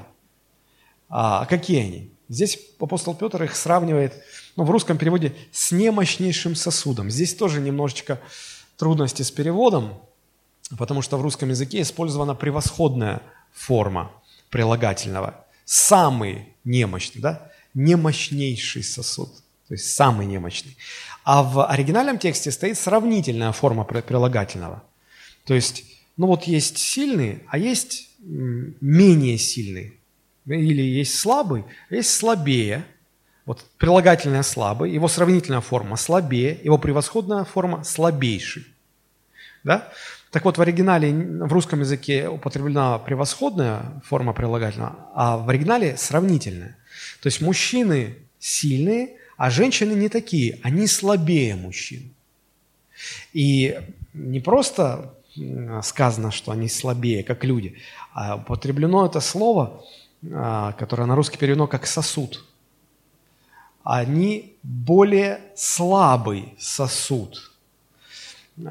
[1.09, 2.11] А какие они?
[2.27, 4.13] Здесь апостол Петр их сравнивает,
[4.57, 7.09] ну, в русском переводе, с немощнейшим сосудом.
[7.09, 8.21] Здесь тоже немножечко
[8.77, 9.99] трудности с переводом,
[10.77, 13.23] потому что в русском языке использована превосходная
[13.53, 14.11] форма
[14.51, 15.43] прилагательного.
[15.65, 17.51] Самый немощный, да?
[17.73, 19.33] Немощнейший сосуд,
[19.67, 20.77] то есть самый немощный.
[21.32, 24.82] А в оригинальном тексте стоит сравнительная форма прилагательного.
[25.45, 25.84] То есть,
[26.17, 29.93] ну вот есть сильный, а есть менее сильный.
[30.47, 32.84] Или есть слабый, а есть слабее.
[33.45, 38.65] Вот прилагательное слабый, его сравнительная форма слабее, его превосходная форма слабейший.
[39.63, 39.88] Да?
[40.32, 46.75] Так вот, в оригинале, в русском языке употреблена превосходная форма прилагательного, а в оригинале сравнительная.
[47.21, 52.13] То есть мужчины сильные, а женщины не такие, они слабее мужчин.
[53.31, 53.79] И
[54.13, 55.15] не просто
[55.81, 57.77] сказано, что они слабее, как люди,
[58.13, 59.85] а употреблено это слово,
[60.29, 62.45] а, которое на русский переведено как сосуд.
[63.83, 67.51] Они более слабый сосуд–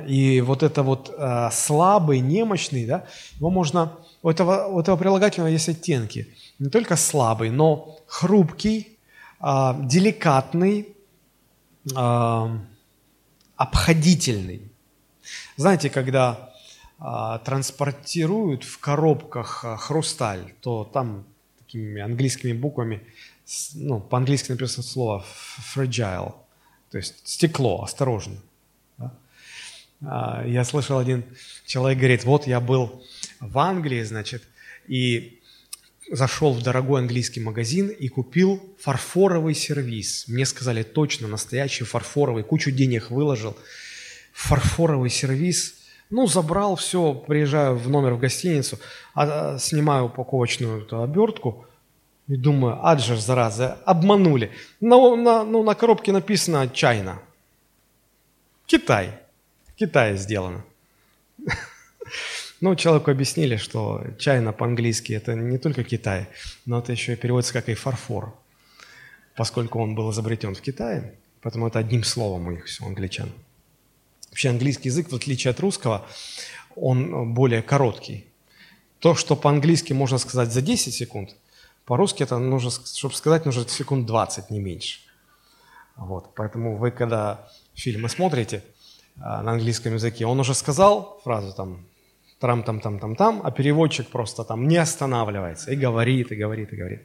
[0.06, 3.06] и вот это вот э, слабый, немощный, да,
[3.36, 3.92] его можно,
[4.22, 6.28] у этого, у этого прилагательного есть оттенки.
[6.58, 8.97] Не только слабый, но хрупкий,
[9.40, 10.96] деликатный,
[11.96, 12.58] э,
[13.56, 14.62] обходительный.
[15.56, 16.52] Знаете, когда
[16.98, 21.24] э, транспортируют в коробках хрусталь, то там
[21.58, 23.02] такими английскими буквами,
[23.74, 25.24] ну, по-английски написано слово
[25.74, 26.34] fragile,
[26.90, 28.36] то есть стекло, осторожно.
[30.04, 31.24] А, я слышал, один
[31.66, 33.02] человек говорит, вот я был
[33.40, 34.42] в Англии, значит,
[34.86, 35.37] и
[36.10, 40.26] зашел в дорогой английский магазин и купил фарфоровый сервиз.
[40.28, 43.56] Мне сказали, точно, настоящий фарфоровый, кучу денег выложил.
[44.32, 45.74] Фарфоровый сервиз.
[46.10, 48.78] Ну, забрал все, приезжаю в номер в гостиницу,
[49.14, 51.66] а, а снимаю упаковочную эту обертку
[52.28, 54.50] и думаю, аджер, зараза, обманули.
[54.80, 57.20] На, на, ну, на коробке написано «Чайна».
[58.66, 59.18] Китай.
[59.76, 60.64] Китае сделано.
[62.60, 66.26] Ну, человеку объяснили, что чайна по-английски это не только Китай,
[66.66, 68.34] но это еще и переводится как и фарфор,
[69.36, 73.30] поскольку он был изобретен в Китае, поэтому это одним словом у них все, англичан.
[74.30, 76.04] Вообще английский язык, в отличие от русского,
[76.74, 78.26] он более короткий.
[78.98, 81.36] То, что по-английски можно сказать за 10 секунд,
[81.84, 84.98] по-русски это нужно, чтобы сказать, нужно секунд 20, не меньше.
[85.96, 88.64] Вот, поэтому вы, когда фильмы смотрите
[89.20, 91.87] а, на английском языке, он уже сказал фразу там
[92.40, 97.02] трам-там-там-там-там, а переводчик просто там не останавливается и говорит, и говорит, и говорит.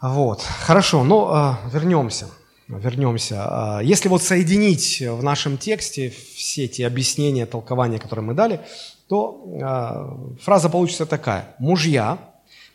[0.00, 2.28] Вот, хорошо, ну, а, вернемся,
[2.68, 3.44] вернемся.
[3.46, 8.60] А, если вот соединить в нашем тексте все эти объяснения, толкования, которые мы дали,
[9.08, 11.54] то а, фраза получится такая.
[11.58, 12.18] «Мужья,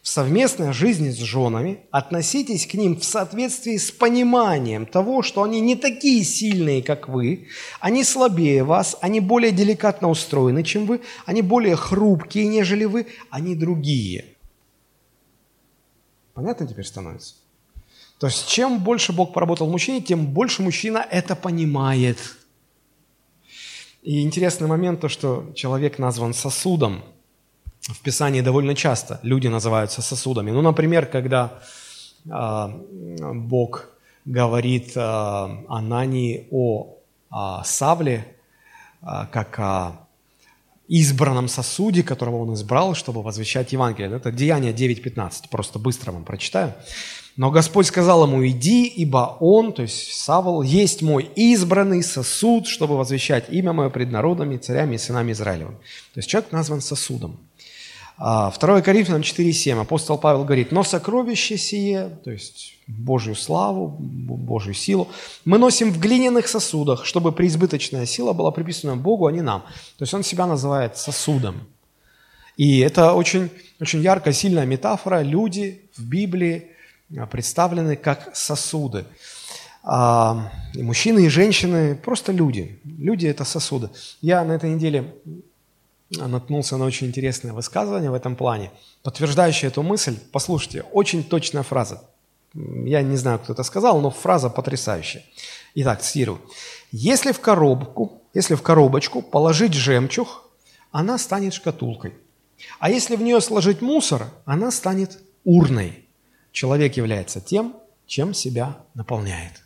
[0.08, 5.60] в совместной жизни с женами относитесь к ним в соответствии с пониманием того, что они
[5.60, 7.50] не такие сильные, как вы,
[7.82, 13.54] они слабее вас, они более деликатно устроены, чем вы, они более хрупкие, нежели вы, они
[13.54, 14.24] другие.
[16.34, 17.36] Понятно теперь становится?
[18.18, 22.18] То есть чем больше Бог поработал в мужчине, тем больше мужчина это понимает.
[24.04, 27.04] И интересный момент то, что человек назван сосудом–
[27.94, 30.52] в Писании довольно часто люди называются сосудами.
[30.52, 31.60] Ну, например, когда
[32.26, 32.68] э,
[33.34, 33.90] Бог
[34.26, 35.00] говорит э,
[35.70, 36.98] Анании о
[37.32, 38.28] э, Савле,
[39.02, 40.08] э, как о
[40.88, 44.18] избранном сосуде, которого он избрал, чтобы возвещать Евангелие.
[44.18, 46.74] Это Деяние 9.15, просто быстро вам прочитаю.
[47.36, 52.98] Но Господь сказал ему, иди, ибо он, то есть Савол, есть мой избранный сосуд, чтобы
[52.98, 55.76] возвещать имя мое пред народами, царями и сынами Израилевым.
[55.76, 57.38] То есть человек назван сосудом.
[58.18, 58.26] 2
[58.58, 65.08] а, Коринфянам 4,7 апостол Павел говорит, «Но сокровище сие, то есть Божью славу, Божью силу,
[65.46, 69.62] мы носим в глиняных сосудах, чтобы преизбыточная сила была приписана Богу, а не нам».
[69.98, 71.68] То есть он себя называет сосудом.
[72.56, 75.22] И это очень, очень яркая, сильная метафора.
[75.22, 76.72] Люди в Библии
[77.16, 79.06] а, представлены как сосуды.
[79.84, 82.80] А, и мужчины, и женщины– просто люди.
[82.84, 83.92] Люди– это сосуды.
[84.22, 85.14] Я на этой неделе
[86.10, 88.72] наткнулся на очень интересное высказывание в этом плане,
[89.04, 90.18] подтверждающее эту мысль.
[90.32, 92.04] Послушайте, очень точная фраза.
[92.54, 95.24] Я не знаю, кто это сказал, но фраза потрясающая.
[95.76, 96.42] Итак, цитирую.
[96.92, 100.50] Если в коробку, если в коробочку положить жемчуг,
[100.92, 102.14] она станет шкатулкой.
[102.80, 106.06] А если в нее сложить мусор, она станет урной.
[106.52, 107.76] Человек является тем,
[108.08, 109.64] чем себя наполняет.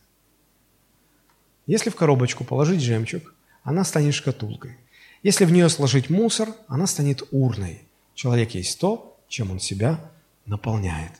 [1.67, 3.33] Если в коробочку положить жемчуг,
[3.63, 4.77] она станет шкатулкой.
[5.23, 7.81] Если в нее сложить мусор, она станет урной.
[8.15, 9.99] Человек есть то, чем он себя
[10.45, 11.11] наполняет.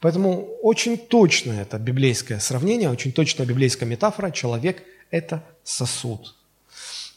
[0.00, 4.30] Поэтому очень точное это библейское сравнение, очень точная библейская метафора.
[4.30, 6.34] Человек– это сосуд.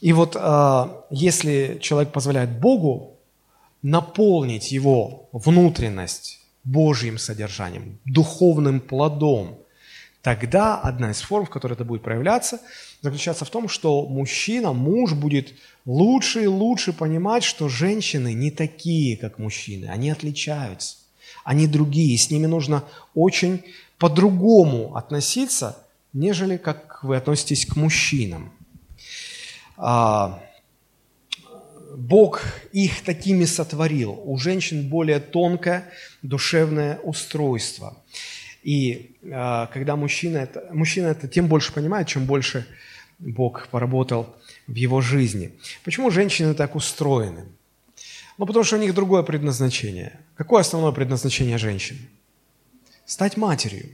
[0.00, 3.16] И вот э, если человек позволяет Богу
[3.82, 9.58] наполнить его внутренность Божьим содержанием, духовным плодом,
[10.24, 12.58] тогда одна из форм, в которой это будет проявляться,
[13.02, 15.52] заключаться в том, что мужчина, муж будет
[15.84, 20.96] лучше и лучше понимать, что женщины не такие, как мужчины, они отличаются,
[21.44, 23.62] они другие, с ними нужно очень
[23.98, 28.50] по-другому относиться, нежели как вы относитесь к мужчинам.
[29.76, 30.42] А,
[31.98, 32.40] Бог
[32.72, 34.18] их такими сотворил.
[34.24, 37.98] У женщин более тонкое душевное устройство.
[38.64, 42.66] И э, когда мужчина это, мужчина это тем больше понимает, чем больше
[43.18, 44.34] Бог поработал
[44.66, 45.52] в его жизни.
[45.84, 47.44] Почему женщины так устроены?
[48.38, 50.18] Ну, потому что у них другое предназначение.
[50.36, 51.98] Какое основное предназначение женщин?
[53.04, 53.90] Стать матерью.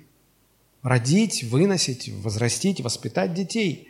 [0.82, 3.88] Родить, выносить, возрастить, воспитать детей.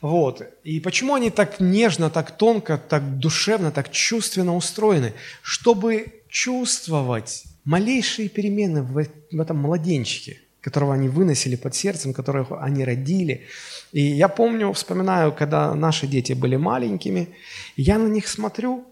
[0.00, 0.42] Вот.
[0.62, 5.12] И почему они так нежно, так тонко, так душевно, так чувственно устроены?
[5.42, 8.98] Чтобы чувствовать малейшие перемены в,
[9.40, 13.46] этом младенчике, которого они выносили под сердцем, которого они родили.
[13.92, 17.28] И я помню, вспоминаю, когда наши дети были маленькими,
[17.76, 18.84] я на них смотрю,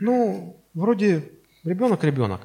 [0.00, 1.24] ну, вроде
[1.64, 2.40] ребенок-ребенок.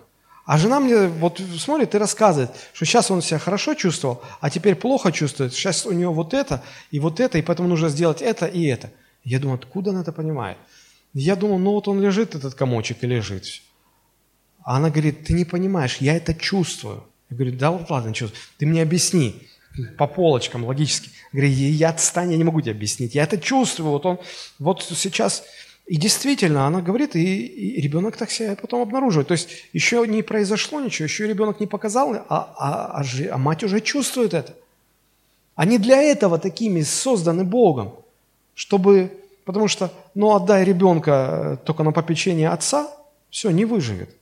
[0.46, 4.76] А жена мне вот смотрит и рассказывает, что сейчас он себя хорошо чувствовал, а теперь
[4.76, 5.54] плохо чувствует.
[5.54, 8.90] Сейчас у него вот это и вот это, и поэтому нужно сделать это и это.
[9.24, 10.58] Я думаю, откуда она это понимает?
[11.14, 13.62] Я думаю, ну вот он лежит, этот комочек, и лежит.
[14.70, 17.04] А она говорит, ты не понимаешь, я это чувствую.
[17.32, 18.40] Я говорю, да ладно, чувствую.
[18.60, 19.42] Ты мне объясни
[19.98, 21.10] по полочкам логически.
[21.34, 23.16] Я говорю, я отстань, я не могу тебе объяснить.
[23.16, 23.90] Я это чувствую.
[23.90, 24.20] Вот он,
[24.60, 25.44] вот сейчас...
[25.88, 29.30] И действительно, она говорит, и, и ребенок так себя потом обнаруживает.
[29.30, 33.64] То есть еще не произошло ничего, еще ребенок не показал, а, а, а, а мать
[33.64, 34.54] уже чувствует это.
[35.56, 37.96] Они для этого такими созданы Богом,
[38.54, 39.10] чтобы
[39.46, 42.88] Потому что, ну, отдай ребенка э, только на попечение отца,
[43.32, 44.19] все, не выживет.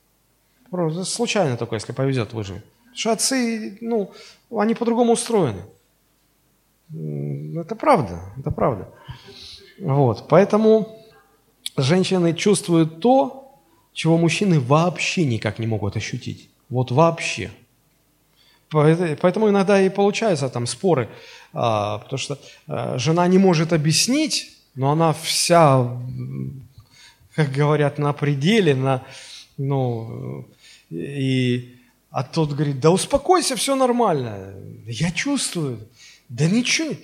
[0.70, 2.64] Просто случайно только, если повезет, выживет.
[2.80, 4.12] Потому что отцы, ну,
[4.50, 5.62] они по-другому устроены.
[7.60, 8.88] Это правда, это правда.
[9.80, 10.98] Вот, поэтому
[11.76, 13.60] женщины чувствуют то,
[13.92, 16.50] чего мужчины вообще никак не могут ощутить.
[16.68, 17.50] Вот вообще.
[18.70, 21.08] Поэтому иногда и получаются там споры,
[21.54, 25.98] а, потому что а, жена не может объяснить, но она вся,
[27.34, 29.02] как говорят, на пределе, на,
[29.56, 30.46] ну,
[30.90, 31.76] и,
[32.10, 34.54] а тот говорит, да успокойся, все нормально,
[34.86, 35.88] я чувствую,
[36.28, 36.94] да ничего.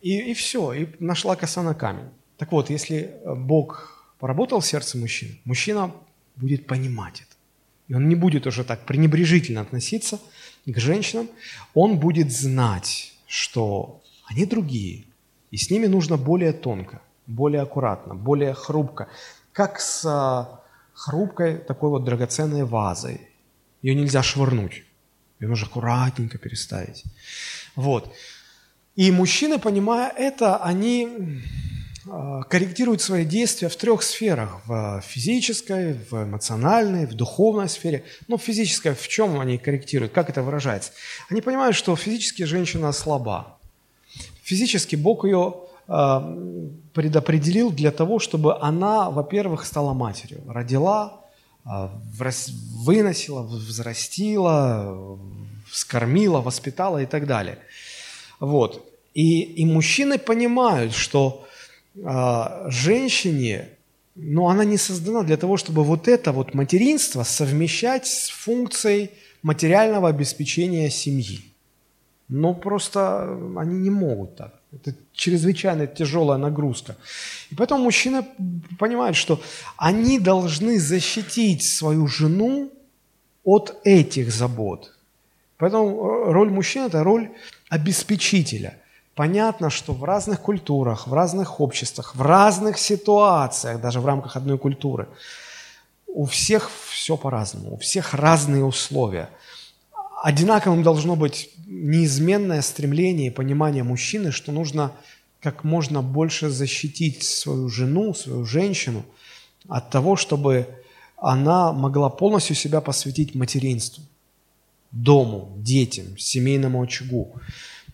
[0.00, 2.08] И, и все, и нашла коса на камень.
[2.36, 5.92] Так вот, если Бог поработал сердце мужчины, мужчина
[6.36, 7.36] будет понимать это.
[7.88, 10.20] И он не будет уже так пренебрежительно относиться
[10.66, 11.28] к женщинам.
[11.74, 15.04] Он будет знать, что они другие,
[15.50, 19.08] и с ними нужно более тонко, более аккуратно, более хрупко.
[19.52, 20.57] Как с а,
[20.98, 23.20] хрупкой такой вот драгоценной вазой.
[23.82, 24.82] Ее нельзя швырнуть.
[25.38, 27.04] Ее нужно аккуратненько переставить.
[27.76, 28.12] Вот.
[28.96, 31.40] И мужчины, понимая это, они
[32.08, 34.60] а, корректируют свои действия в трех сферах.
[34.66, 38.02] В физической, в эмоциональной, в духовной сфере.
[38.26, 38.42] Но в
[38.94, 40.12] в чем они корректируют?
[40.12, 40.90] Как это выражается?
[41.30, 43.56] Они понимают, что физически женщина слаба.
[44.42, 50.42] Физически Бог ее предопределил для того, чтобы она, во-первых, стала матерью.
[50.46, 51.20] Родила,
[51.64, 51.90] а,
[52.84, 55.18] выносила, взрастила,
[55.70, 57.58] вскормила, воспитала и так далее.
[58.40, 58.84] Вот.
[59.14, 61.46] И, и мужчины понимают, что
[61.94, 63.68] э, женщине,
[64.14, 69.10] ну, она не создана для того, чтобы вот это вот материнство совмещать с функцией
[69.42, 71.40] материального обеспечения семьи.
[72.28, 74.57] Но просто они не могут так.
[74.72, 76.96] Это чрезвычайно тяжелая нагрузка.
[77.50, 78.26] И поэтому мужчина
[78.78, 79.40] понимает, что
[79.76, 82.70] они должны защитить свою жену
[83.44, 84.94] от этих забот.
[85.56, 87.30] Поэтому роль мужчины– это роль
[87.70, 88.78] обеспечителя.
[89.14, 94.58] Понятно, что в разных культурах, в разных обществах, в разных ситуациях, даже в рамках одной
[94.58, 95.08] культуры,
[96.06, 99.30] у всех все по-разному, у всех разные условия.
[100.22, 104.92] Одинаковым должно быть неизменное стремление и понимание мужчины, что нужно
[105.40, 109.04] как можно больше защитить свою жену, свою женщину
[109.68, 110.66] от того, чтобы
[111.16, 114.02] она могла полностью себя посвятить материнству,
[114.90, 117.34] дому, детям, семейному очагу.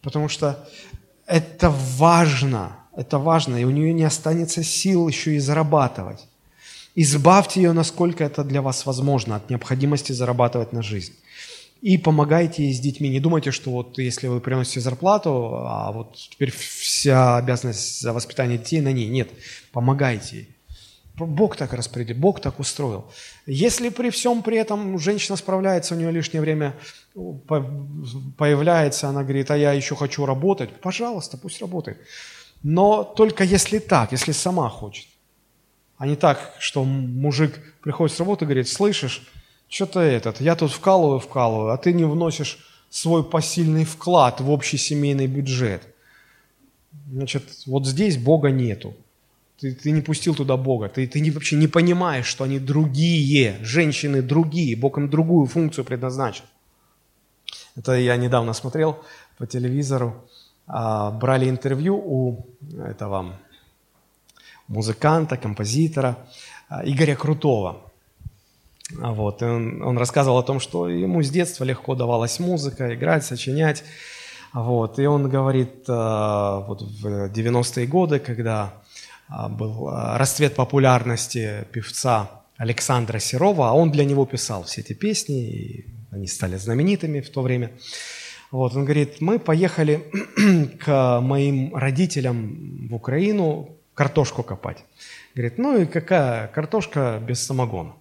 [0.00, 0.66] Потому что
[1.26, 6.26] это важно, это важно, и у нее не останется сил еще и зарабатывать.
[6.94, 11.12] Избавьте ее, насколько это для вас возможно, от необходимости зарабатывать на жизнь
[11.84, 13.10] и помогайте с детьми.
[13.10, 18.56] Не думайте, что вот если вы приносите зарплату, а вот теперь вся обязанность за воспитание
[18.56, 19.06] детей на ней.
[19.08, 19.28] Нет,
[19.70, 20.48] помогайте.
[21.14, 23.04] Бог так распределил, Бог так устроил.
[23.44, 26.74] Если при всем при этом женщина справляется, у нее лишнее время
[28.38, 31.98] появляется, она говорит, а я еще хочу работать, пожалуйста, пусть работает.
[32.62, 35.06] Но только если так, если сама хочет.
[35.98, 39.28] А не так, что мужик приходит с работы и говорит, слышишь,
[39.68, 42.58] что-то этот, я тут вкалываю, вкалываю, а ты не вносишь
[42.90, 45.82] свой посильный вклад в общий семейный бюджет.
[47.10, 48.94] Значит, вот здесь Бога нету.
[49.58, 50.88] Ты, ты не пустил туда Бога.
[50.88, 54.76] Ты, ты не, вообще не понимаешь, что они другие, женщины другие.
[54.76, 56.44] Бог им другую функцию предназначил.
[57.76, 58.98] Это я недавно смотрел
[59.38, 60.24] по телевизору.
[60.66, 62.46] А, брали интервью у
[62.78, 63.38] этого
[64.68, 66.16] музыканта, композитора
[66.68, 67.92] а, Игоря Крутого.
[69.00, 72.94] А вот, и он, он рассказывал о том, что ему с детства легко давалась музыка,
[72.94, 73.82] играть, сочинять.
[74.52, 78.74] Вот, и он говорит, а, вот в 90-е годы, когда
[79.28, 85.50] а, был расцвет популярности певца Александра Серова, а он для него писал все эти песни,
[85.50, 87.72] и они стали знаменитыми в то время.
[88.50, 90.04] Вот, он говорит, мы поехали
[90.84, 94.84] к моим родителям в Украину картошку копать.
[95.34, 97.94] Говорит, ну и какая картошка без самогона?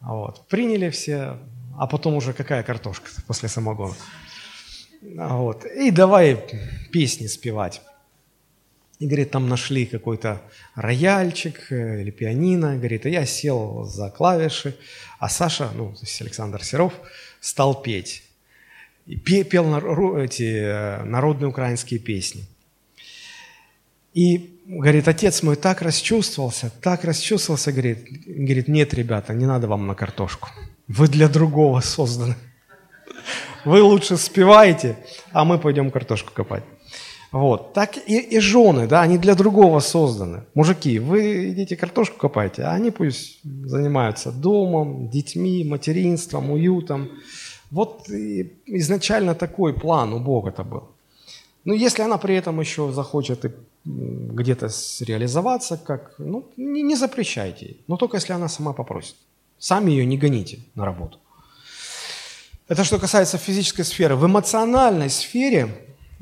[0.00, 0.46] Вот.
[0.48, 1.38] Приняли все,
[1.78, 3.94] а потом уже какая картошка после самогона.
[5.02, 5.64] Вот.
[5.64, 6.36] И давай
[6.92, 7.82] песни спевать.
[8.98, 10.40] И, говорит, там нашли какой-то
[10.74, 12.76] рояльчик э, или пианино.
[12.76, 14.74] Говорит, а я сел за клавиши,
[15.18, 16.94] а Саша, ну, то есть Александр Серов,
[17.40, 18.22] стал петь.
[19.06, 22.46] И пел эти э, народные украинские песни.
[24.16, 29.86] И, говорит, отец мой так расчувствовался, так расчувствовался, говорит, говорит, нет, ребята, не надо вам
[29.86, 30.48] на картошку.
[30.88, 32.34] Вы для другого созданы.
[33.66, 34.96] Вы лучше спеваете,
[35.32, 36.62] а мы пойдем картошку копать.
[37.30, 37.74] Вот.
[37.74, 40.44] Так и, и жены, да, они для другого созданы.
[40.54, 47.10] Мужики, вы идите картошку копайте, а они пусть занимаются домом, детьми, материнством, уютом.
[47.70, 50.84] Вот изначально такой план у Бога-то был.
[51.66, 53.44] Но если она при этом еще захочет
[53.86, 54.68] где-то
[55.00, 57.76] реализоваться, как, ну, не, не запрещайте.
[57.86, 59.14] Но только если она сама попросит.
[59.58, 61.18] Сами ее не гоните на работу.
[62.68, 64.16] Это что касается физической сферы.
[64.16, 65.68] В эмоциональной сфере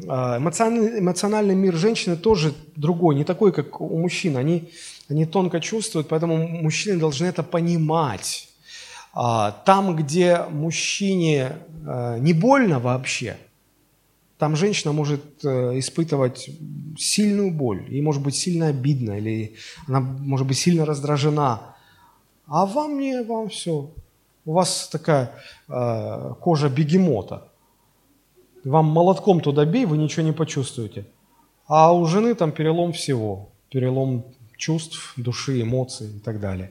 [0.09, 4.37] а, эмоциональный, эмоциональный мир женщины тоже другой, не такой, как у мужчин.
[4.37, 4.71] Они,
[5.09, 8.49] они тонко чувствуют, поэтому мужчины должны это понимать.
[9.15, 11.53] А, там, где мужчине
[11.87, 13.37] а, не больно вообще,
[14.45, 16.51] там женщина может э, испытывать
[16.99, 19.55] сильную боль, ей может быть сильно обидно, или
[19.89, 21.61] она может быть сильно раздражена.
[22.47, 23.91] А вам не, вам все.
[24.45, 25.31] У вас такая
[25.67, 27.49] кожа бегемота–
[28.65, 31.05] вам молотком туда бей, вы ничего не почувствуете.
[31.67, 33.51] А у жены там перелом всего.
[33.71, 34.25] Перелом
[34.57, 36.71] чувств, души, эмоций и так далее.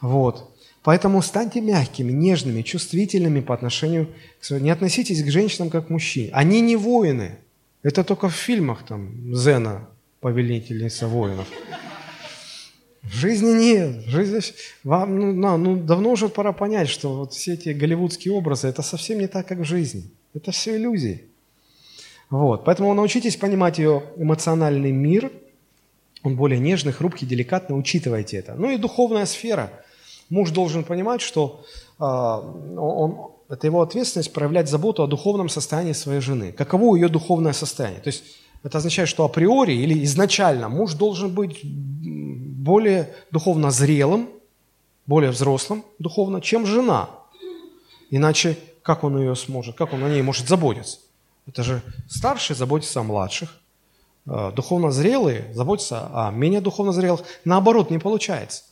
[0.00, 0.50] Вот.
[0.84, 4.64] Поэтому станьте мягкими, нежными, чувствительными по отношению к своим.
[4.64, 6.28] Не относитесь к женщинам как к мужчине.
[6.32, 7.38] Они не воины.
[7.82, 9.88] Это только в фильмах там Зена,
[10.20, 11.48] повелительница воинов.
[13.02, 14.06] В жизни нет.
[14.06, 14.40] В жизни...
[14.82, 18.82] Вам ну, на, ну, давно уже пора понять, что вот все эти голливудские образы, это
[18.82, 20.10] совсем не так, как в жизни.
[20.34, 21.24] Это все иллюзии.
[22.28, 22.66] Вот.
[22.66, 25.32] Поэтому научитесь понимать ее эмоциональный мир.
[26.22, 27.78] Он более нежный, хрупкий, деликатный.
[27.78, 28.54] Учитывайте это.
[28.54, 29.83] Ну и духовная сфера.
[30.30, 31.64] Муж должен понимать, что
[31.98, 36.52] э, он, это его ответственность проявлять заботу о духовном состоянии своей жены.
[36.52, 38.00] Каково ее духовное состояние?
[38.00, 38.24] То есть
[38.62, 44.28] это означает, что априори или изначально муж должен быть более духовно зрелым,
[45.06, 47.10] более взрослым духовно, чем жена.
[48.10, 50.98] Иначе как он ее сможет, как он о ней может заботиться?
[51.46, 53.58] Это же старшие заботятся о младших,
[54.26, 57.22] э, духовно зрелые заботятся о менее духовно зрелых.
[57.44, 58.64] Наоборот, не получается.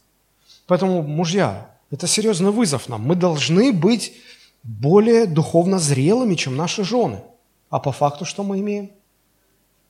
[0.73, 3.03] Поэтому, мужья, это серьезный вызов нам.
[3.03, 4.15] Мы должны быть
[4.63, 7.21] более духовно зрелыми, чем наши жены.
[7.69, 8.91] А по факту что мы имеем?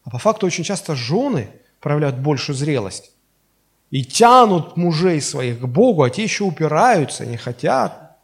[0.03, 3.13] А по факту очень часто жены проявляют большую зрелость
[3.93, 8.19] и тянут мужей своих к Богу, а те еще упираются, не хотят.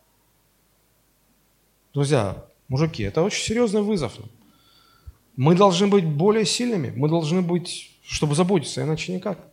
[1.95, 4.15] Друзья, мужики, это очень серьезный вызов.
[5.37, 9.48] Мы должны быть более сильными, мы должны быть, чтобы заботиться, иначе никак.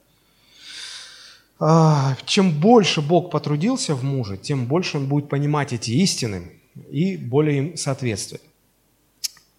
[1.60, 6.52] А, чем больше Бог потрудился в муже, тем больше он будет понимать эти истины
[6.90, 8.44] и более им соответствовать.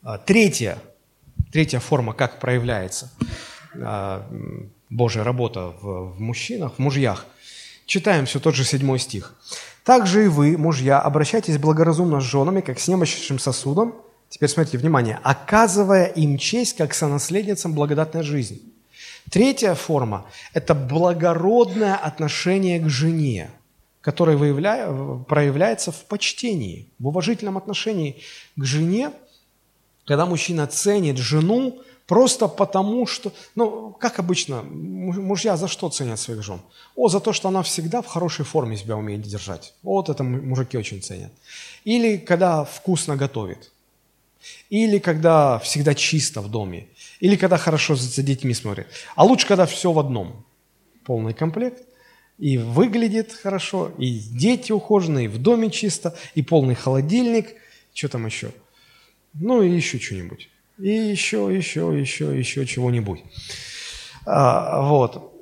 [0.03, 0.79] А, третья,
[1.53, 3.11] третья форма, как проявляется
[3.75, 4.29] а,
[4.91, 7.27] Божья работа в, в мужчинах, в мужьях.
[7.87, 9.35] Читаем все тот же седьмой стих.
[9.85, 13.95] Также и вы, мужья, обращайтесь благоразумно с женами, как с немощным сосудом.
[14.29, 15.21] Теперь смотрите, внимание.
[15.23, 18.61] Оказывая им честь, как сонаследницам благодатной жизни.
[19.31, 23.51] Третья форма– это благородное отношение к жене,
[24.01, 28.23] которое проявляется в почтении, в уважительном отношении
[28.57, 29.11] к жене,
[30.05, 36.43] когда мужчина ценит жену Просто потому, что, ну, как обычно, мужья за что ценят своих
[36.43, 36.61] жен?
[36.95, 39.75] О, за то, что она всегда в хорошей форме себя умеет держать.
[39.83, 41.33] Вот это мужики очень ценят.
[41.85, 43.73] Или когда вкусно готовит.
[44.71, 46.87] Или когда всегда чисто в доме.
[47.21, 48.87] Или когда хорошо за детьми смотрит.
[49.15, 50.45] А лучше, когда все в одном.
[51.05, 51.83] Полный комплект.
[52.39, 57.55] И выглядит хорошо, и дети ухоженные, и в доме чисто, и полный холодильник.
[57.95, 58.51] Что там еще?
[59.33, 63.21] Ну и еще что-нибудь и еще, еще, еще, еще чего-нибудь.
[64.27, 65.33] А, вот.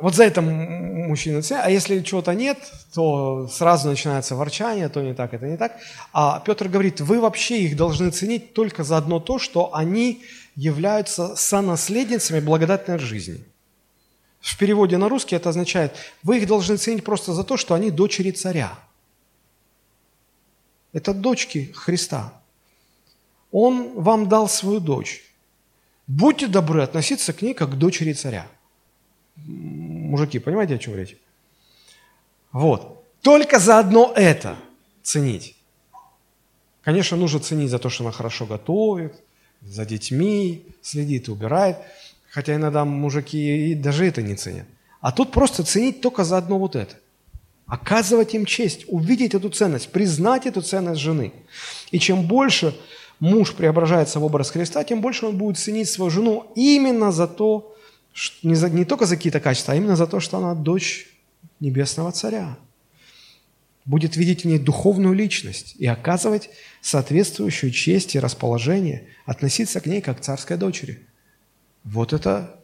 [0.00, 1.62] Вот за это мужчина ценит.
[1.64, 2.58] А если чего-то нет,
[2.94, 5.76] то сразу начинается ворчание, то не так, это не так.
[6.12, 10.22] А Петр говорит, вы вообще их должны ценить только за одно то, что они
[10.60, 13.42] являются сонаследницами благодатной жизни.
[14.40, 17.90] В переводе на русский это означает, вы их должны ценить просто за то, что они
[17.90, 18.78] дочери царя.
[20.92, 22.34] Это дочки Христа.
[23.50, 25.22] Он вам дал свою дочь.
[26.06, 28.46] Будьте добры относиться к ней как к дочери царя.
[29.36, 31.16] Мужики, понимаете, о чем речь?
[32.52, 33.02] Вот.
[33.22, 34.56] Только за одно это
[35.02, 35.56] ценить.
[36.82, 39.22] Конечно, нужно ценить за то, что она хорошо готовит,
[39.62, 41.76] за детьми следит и убирает.
[42.30, 44.66] Хотя иногда мужики даже это не ценят.
[45.00, 46.94] А тут просто ценить только за одно вот это.
[47.66, 51.32] Оказывать им честь, увидеть эту ценность, признать эту ценность жены.
[51.90, 52.76] И чем больше
[53.20, 57.76] муж преображается в образ Христа, тем больше он будет ценить свою жену именно за то,
[58.12, 61.08] что, не, за, не только за какие-то качества, а именно за то, что она дочь
[61.60, 62.56] небесного царя.
[63.84, 66.50] Будет видеть в ней духовную личность и оказывать
[66.80, 71.06] соответствующую честь и расположение, относиться к ней как к царской дочери.
[71.84, 72.56] Вот это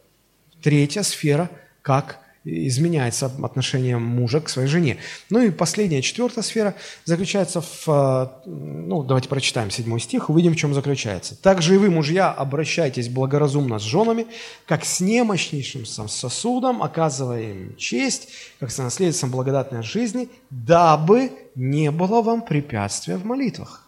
[0.63, 1.51] третья сфера,
[1.83, 4.99] как изменяется отношение мужа к своей жене.
[5.31, 10.57] Ну и последняя, четвертая сфера заключается в, э, ну, давайте прочитаем седьмой стих, увидим, в
[10.57, 11.35] чем заключается.
[11.35, 14.27] «Также и вы, мужья, обращайтесь благоразумно с женами,
[14.65, 18.29] как с немощнейшим сосудом, оказывая им честь,
[18.61, 23.86] как с наследством благодатной жизни, дабы не было вам препятствия в молитвах».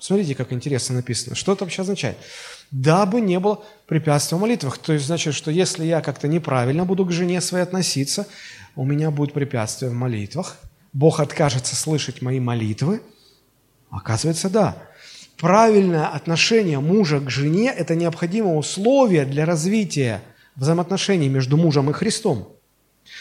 [0.00, 1.36] Смотрите, как интересно написано.
[1.36, 2.16] Что это вообще означает?
[2.70, 4.78] Дабы не было препятствия в молитвах.
[4.78, 8.26] То есть, значит, что если я как-то неправильно буду к жене своей относиться,
[8.76, 10.56] у меня будет препятствие в молитвах.
[10.92, 13.02] Бог откажется слышать мои молитвы.
[13.90, 14.76] Оказывается, да.
[15.36, 20.22] Правильное отношение мужа к жене– это необходимое условие для развития
[20.56, 22.48] взаимоотношений между мужем и Христом.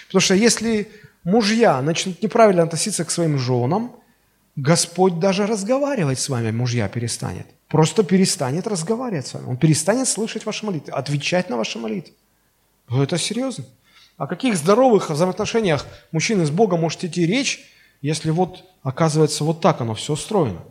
[0.08, 0.90] Потому что если
[1.24, 3.96] мужья начнут неправильно относиться к своим женам,
[4.62, 7.45] Господь даже разговаривать с вами, мужья, перестанет.
[7.70, 9.47] Просто перестанет разговаривать с вами.
[9.47, 12.14] Он перестанет слышать ваши молитвы, отвечать на ваши молитвы.
[12.89, 13.64] Ну, это серьезно.
[14.18, 19.80] О каких здоровых взаимоотношениях мужчины с Богом может идти речь, если вот, оказывается, вот так
[19.80, 20.62] оно все устроено?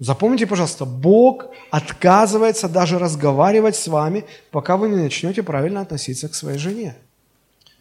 [0.00, 6.34] Запомните, пожалуйста, Бог отказывается даже разговаривать с вами, пока вы не начнете правильно относиться к
[6.34, 6.96] своей жене.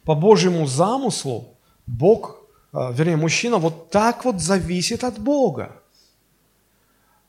[0.04, 1.56] По Божьему замыслу
[1.88, 2.43] Бог
[2.74, 5.72] вернее, мужчина вот так вот зависит от Бога.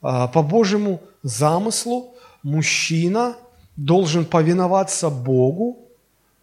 [0.01, 3.35] А, по Божьему замыслу мужчина
[3.75, 5.79] должен повиноваться Богу,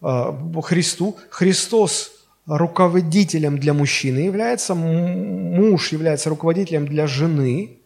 [0.00, 1.16] а, Христу.
[1.30, 2.12] Христос
[2.46, 7.78] руководителем для мужчины является, муж является руководителем для жены.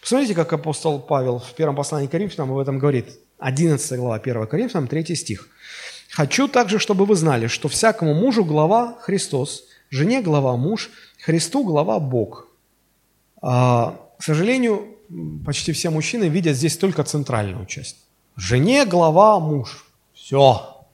[0.00, 3.18] Посмотрите, как апостол Павел в первом послании к Коринфянам об этом говорит.
[3.38, 5.48] 11 глава 1 Коринфянам, 3 стих.
[6.10, 9.64] «Хочу также, чтобы вы знали, что всякому мужу глава Христос,
[9.94, 10.90] Жене глава муж,
[11.24, 12.48] Христу глава Бог.
[13.40, 14.88] А, к сожалению,
[15.46, 17.98] почти все мужчины видят здесь только центральную часть.
[18.34, 19.86] Жене глава муж.
[20.12, 20.84] Все.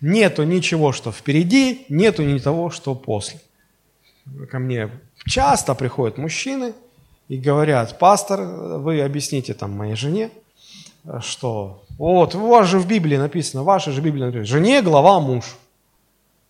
[0.00, 3.40] Нету ничего, что впереди, нету ни того, что после.
[4.50, 4.90] Ко мне
[5.26, 6.72] часто приходят мужчины
[7.28, 8.40] и говорят, пастор,
[8.80, 10.30] вы объясните там моей жене,
[11.20, 15.56] что вот у вас же в Библии написано, ваша же Библия написано, жене глава муж.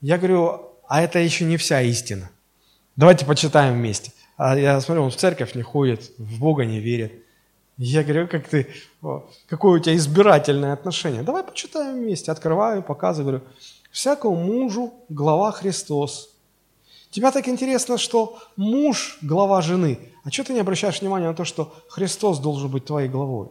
[0.01, 2.31] Я говорю, а это еще не вся истина.
[2.97, 4.13] Давайте почитаем вместе.
[4.37, 7.13] А я смотрю, он в церковь не ходит, в Бога не верит.
[7.77, 8.69] Я говорю, как ты,
[9.49, 11.23] какое у тебя избирательное отношение.
[11.23, 12.31] Давай почитаем вместе.
[12.31, 13.41] Открываю, показываю.
[13.41, 13.53] Говорю,
[13.91, 16.31] всякому мужу глава Христос.
[17.11, 19.99] Тебя так интересно, что муж– глава жены.
[20.25, 23.49] А что ты не обращаешь внимания на то, что Христос должен быть твоей главой?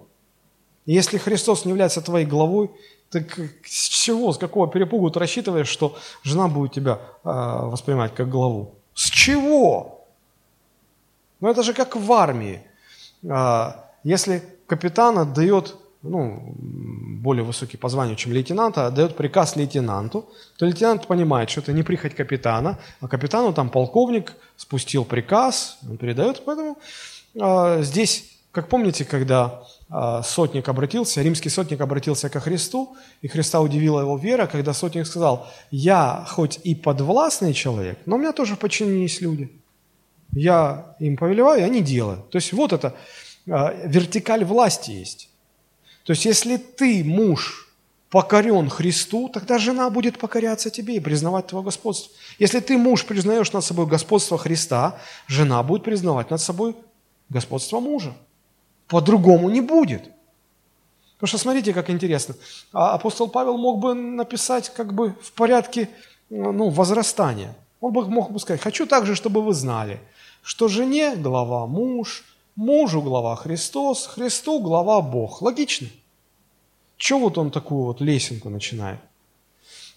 [0.85, 2.71] И если Христос не является твоей главой,
[3.13, 8.29] так с чего, с какого перепугу ты рассчитываешь, что жена будет тебя э, воспринимать как
[8.29, 8.75] главу?
[8.93, 10.05] С чего?
[11.39, 12.61] Ну это же как в армии.
[13.23, 16.55] Э, если капитан отдает, ну,
[17.21, 20.25] более высокий по званию, чем лейтенанта, отдает приказ лейтенанту,
[20.57, 25.97] то лейтенант понимает, что это не прихоть капитана, а капитану там полковник спустил приказ, он
[25.97, 26.77] передает, поэтому
[27.35, 33.59] э, здесь, как помните, когда а, сотник обратился, римский сотник обратился ко Христу, и Христа
[33.59, 38.55] удивила его вера, когда сотник сказал, я хоть и подвластный человек, но у меня тоже
[38.55, 39.51] в подчинении есть люди.
[40.33, 42.29] Я им повелеваю, и они делают.
[42.29, 42.95] То есть вот это
[43.49, 45.29] а, вертикаль власти есть.
[46.03, 47.73] То есть если ты, муж,
[48.11, 52.13] покорен Христу, тогда жена будет покоряться тебе и признавать твое господство.
[52.37, 56.75] Если ты, муж, признаешь над собой господство Христа, жена будет признавать над собой
[57.29, 58.13] господство мужа.
[58.93, 60.03] По-другому не будет.
[61.15, 62.35] Потому что смотрите, как интересно.
[62.71, 65.89] А апостол Павел мог бы написать как бы в порядке
[66.29, 67.55] ну, возрастания.
[67.81, 69.99] Он бы мог бы сказать, хочу также, чтобы вы знали,
[70.43, 72.23] что жене глава муж,
[72.55, 75.41] мужу глава Христос, Христу глава Бог.
[75.41, 75.87] Логично.
[76.97, 78.99] Чего вот он такую вот лесенку начинает?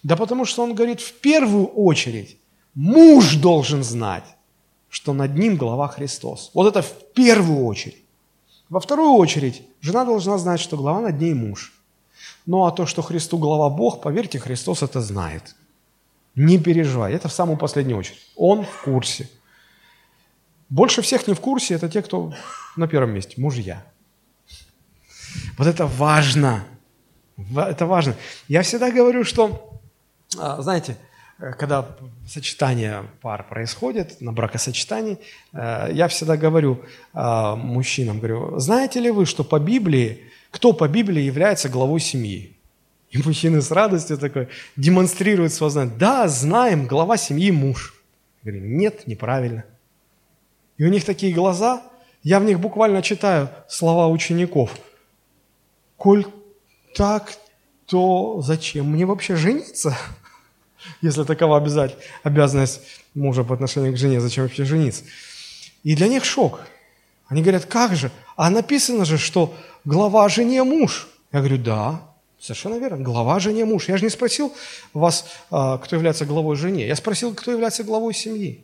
[0.01, 2.37] Да потому что он говорит, в первую очередь
[2.73, 4.25] муж должен знать,
[4.89, 6.49] что над ним глава Христос.
[6.55, 8.06] Вот это в первую очередь.
[8.69, 11.73] Во вторую очередь, жена должна знать, что глава над ней муж.
[12.45, 15.55] Ну а то, что Христу глава Бог, поверьте, Христос это знает.
[16.35, 18.31] Не переживай, это в самую последнюю очередь.
[18.35, 19.29] Он в курсе.
[20.69, 22.33] Больше всех не в курсе, это те, кто
[22.75, 23.85] на первом месте, мужья.
[25.57, 26.63] Вот это важно.
[27.55, 28.15] Это важно.
[28.47, 29.79] Я всегда говорю, что,
[30.37, 30.97] а, знаете,
[31.37, 31.85] когда
[32.27, 35.19] сочетание пар происходит, на бракосочетании,
[35.53, 36.83] э, я всегда говорю
[37.13, 42.57] э, мужчинам, говорю, знаете ли вы, что по Библии, кто по Библии является главой семьи?
[43.11, 45.95] И мужчины с радостью такой демонстрируют свое знание.
[45.97, 47.93] Да, знаем, глава семьи муж.
[48.43, 49.63] Я говорю, нет, неправильно.
[50.77, 51.83] И у них такие глаза,
[52.23, 54.71] я в них буквально читаю слова учеников.
[55.95, 56.25] Коль
[56.95, 57.33] так
[57.85, 59.95] то зачем мне вообще жениться?
[61.01, 61.57] Если такова
[62.23, 62.81] обязанность
[63.13, 65.03] мужа по отношению к жене, зачем вообще жениться?
[65.83, 66.61] И для них шок.
[67.27, 68.11] Они говорят, как же?
[68.35, 69.53] А написано же, что
[69.85, 71.07] глава жене муж.
[71.31, 72.01] Я говорю, да,
[72.39, 73.03] совершенно верно.
[73.03, 73.89] Глава жене муж.
[73.89, 74.53] Я же не спросил
[74.93, 76.87] вас, а, кто является главой жене.
[76.87, 78.63] Я спросил, кто является главой семьи.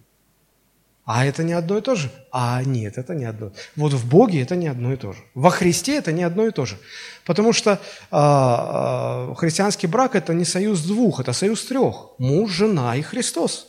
[1.06, 2.10] А это не одно и то же?
[2.32, 3.52] А нет, это не одно.
[3.76, 5.20] Вот в Боге это не одно и то же.
[5.34, 6.78] Во Христе это не одно и то же.
[7.26, 7.80] Потому что
[8.10, 12.12] а, христианский брак это не союз двух, это союз трех.
[12.20, 13.68] Муж, жена и Христос.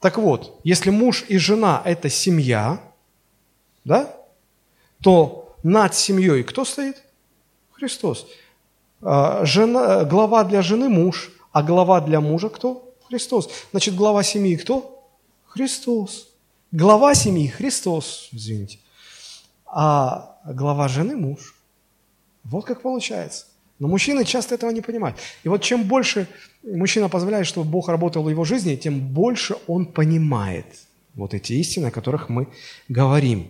[0.00, 2.80] Так вот, если муж и жена– это семья,
[3.84, 4.14] да,
[5.02, 7.00] то над семьей кто стоит?
[7.70, 8.26] Христос.
[9.02, 12.92] А, жена, глава для жены– муж, а глава для мужа кто?
[13.08, 13.48] Христос.
[13.70, 14.93] Значит, глава семьи кто?
[15.54, 16.30] Христос.
[16.72, 18.78] Глава семьи– Христос, извините.
[19.66, 21.54] А глава жены– муж.
[22.42, 23.46] Вот как получается.
[23.78, 25.16] Но мужчины часто этого не понимают.
[25.44, 26.26] И вот чем больше
[26.64, 30.66] мужчина позволяет, чтобы Бог работал в его жизни, тем больше он понимает
[31.14, 32.48] вот эти истины, о которых мы
[32.88, 33.46] говорим.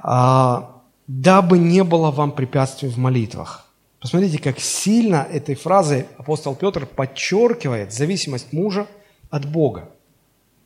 [0.00, 3.66] А, «Дабы не было вам препятствий в молитвах».
[4.00, 8.88] Посмотрите, как сильно этой фразой апостол Петр подчеркивает зависимость мужа
[9.30, 9.88] от Бога.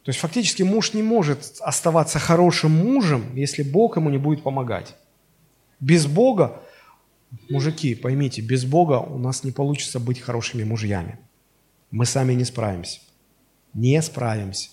[0.03, 4.97] То есть фактически муж не может оставаться хорошим мужем, если Бог ему не будет помогать.
[5.79, 6.63] Без Бога
[7.49, 11.19] Мужики, поймите, без Бога у нас не получится быть хорошими мужьями.
[11.91, 13.01] Мы сами не справимся.
[13.73, 14.71] Не справимся.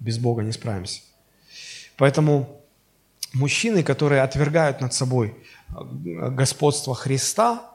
[0.00, 1.02] Без Бога не справимся.
[1.96, 2.60] Поэтому
[3.32, 5.36] мужчины, которые отвергают над собой
[5.68, 7.70] э, господство Христа,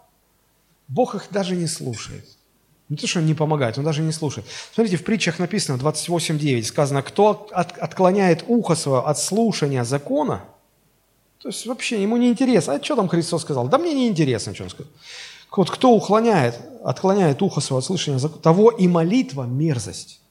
[0.88, 2.35] Бог их даже не слушает.
[2.90, 4.48] Не то, что не помогает, он даже не слушает.
[4.74, 10.44] Смотрите, в притчах написано, 28.9, сказано, кто отклоняет ухо свое от слушания закона–
[11.46, 12.74] то есть вообще ему не интересно.
[12.74, 13.68] А что там Христос сказал?
[13.68, 14.92] Да мне не интересно, что он сказал.
[15.56, 20.22] Вот кто уклоняет, отклоняет ухо свое от слышания, того и молитва– мерзость.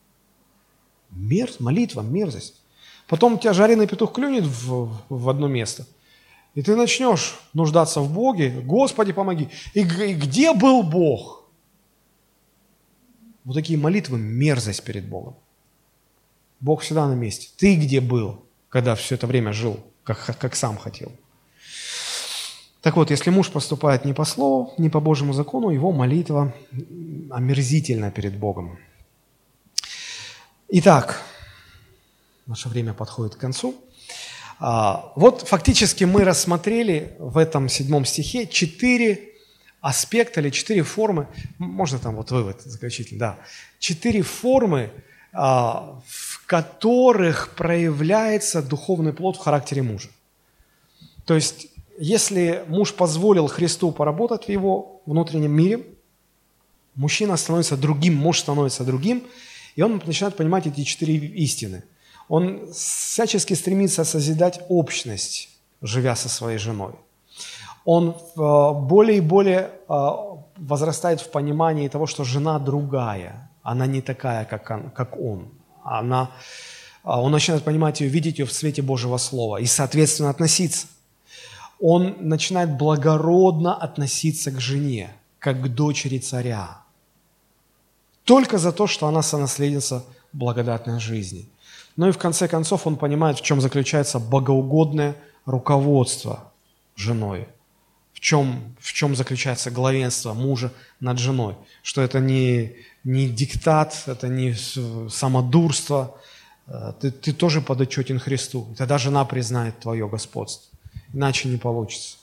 [1.12, 2.60] Мерз, молитва– мерзость.
[3.06, 5.86] Потом у тебя жареный петух клюнет в, в одно место,
[6.56, 9.50] и ты начнешь нуждаться в Боге, Господи, помоги.
[9.72, 11.43] И, и где был Бог?
[13.44, 15.36] Вот такие молитвы– мерзость перед Богом.
[16.60, 17.48] Бог всегда на месте.
[17.56, 19.80] Ты где был, когда все это время жил?
[20.04, 21.10] как, как сам хотел.
[22.82, 26.54] Так вот, если муж поступает не по слову, не по Божьему закону, его молитва
[27.30, 28.78] омерзительна перед Богом.
[30.68, 31.22] Итак,
[32.46, 33.74] наше время подходит к концу.
[34.60, 39.33] А, вот фактически мы рассмотрели в этом седьмом стихе четыре
[39.84, 41.26] аспекта или четыре формы,
[41.58, 43.38] можно там вот вывод заключительный, да,
[43.78, 44.90] четыре формы,
[45.30, 50.08] а, в которых проявляется духовный плод в характере мужа.
[51.26, 51.66] То есть,
[51.98, 55.84] если муж позволил Христу поработать в его внутреннем мире,
[56.94, 59.22] мужчина становится другим, муж становится другим,
[59.76, 61.82] и он начинает понимать эти четыре истины.
[62.28, 65.50] Он всячески стремится созидать общность,
[65.82, 66.94] живя со своей женой.
[67.84, 74.00] Он а, более и более а, возрастает в понимании того, что жена другая, она не
[74.00, 74.90] такая, как он.
[74.90, 75.48] Как он.
[75.82, 76.30] Она,
[77.02, 80.86] а, он начинает понимать ее, видеть ее в свете Божьего Слова и, соответственно, относиться.
[81.80, 86.78] Он начинает благородно относиться к жене, как к дочери царя.
[88.24, 91.46] Только за то, что она сонаследница благодатной жизни.
[91.96, 96.52] Ну и в конце концов он понимает, в чем заключается богоугодное руководство
[96.96, 97.48] женой
[98.14, 101.56] в чем, в чем заключается главенство мужа над женой.
[101.82, 104.54] Что это не, не диктат, это не
[105.10, 106.16] самодурство.
[106.66, 108.68] Э, ты, ты тоже подотчетен Христу.
[108.78, 110.78] Тогда жена признает твое господство.
[111.12, 112.16] Иначе не получится.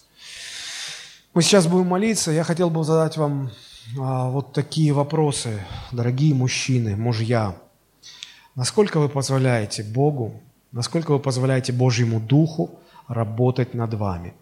[1.33, 2.31] Мы сейчас будем молиться.
[2.31, 3.51] Я хотел бы задать вам
[3.99, 5.61] а, вот такие вопросы,
[5.91, 7.55] дорогие мужчины, мужья.
[8.55, 14.33] Насколько вы позволяете Богу, насколько вы позволяете Божьему Духу работать над вами–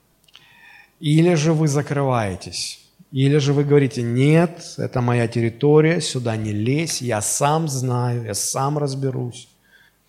[1.00, 2.80] или же вы закрываетесь,
[3.12, 8.34] или же вы говорите, нет, это моя территория, сюда не лезь, я сам знаю, я
[8.34, 9.48] сам разберусь.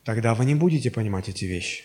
[0.05, 1.85] Тогда вы не будете понимать эти вещи.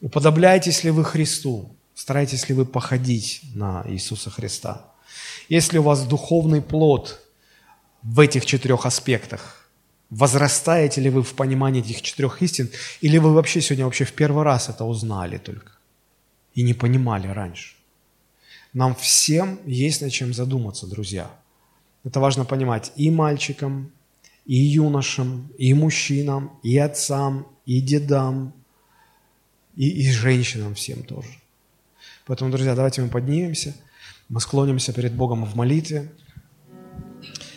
[0.00, 1.74] Уподобляетесь ли вы Христу?
[1.94, 4.86] Стараетесь ли вы походить на Иисуса Христа?
[5.48, 7.20] Если у вас духовный плод
[8.02, 9.68] в этих четырех аспектах,
[10.08, 12.70] возрастаете ли вы в понимании этих четырех истин,
[13.02, 15.72] или вы вообще сегодня вообще в первый раз это узнали только
[16.54, 17.79] и не понимали раньше?
[18.72, 21.30] Нам всем есть над чем задуматься, друзья.
[22.04, 23.90] Это важно понимать и мальчикам,
[24.46, 28.52] и юношам, и мужчинам, и отцам, и дедам,
[29.76, 31.28] и, и женщинам всем тоже.
[32.26, 33.74] Поэтому, друзья, давайте мы поднимемся.
[34.28, 36.12] Мы склонимся перед Богом в молитве.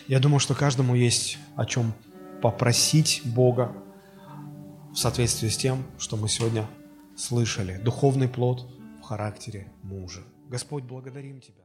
[0.08, 1.94] Я думаю, что каждому есть о чем
[2.42, 3.72] попросить Бога
[4.92, 6.68] в соответствии с тем, что мы сегодня
[7.16, 7.78] слышали.
[7.78, 8.68] Духовный плод
[9.00, 10.22] в характере мужа.
[10.54, 11.62] Господь, благодарим Тебя.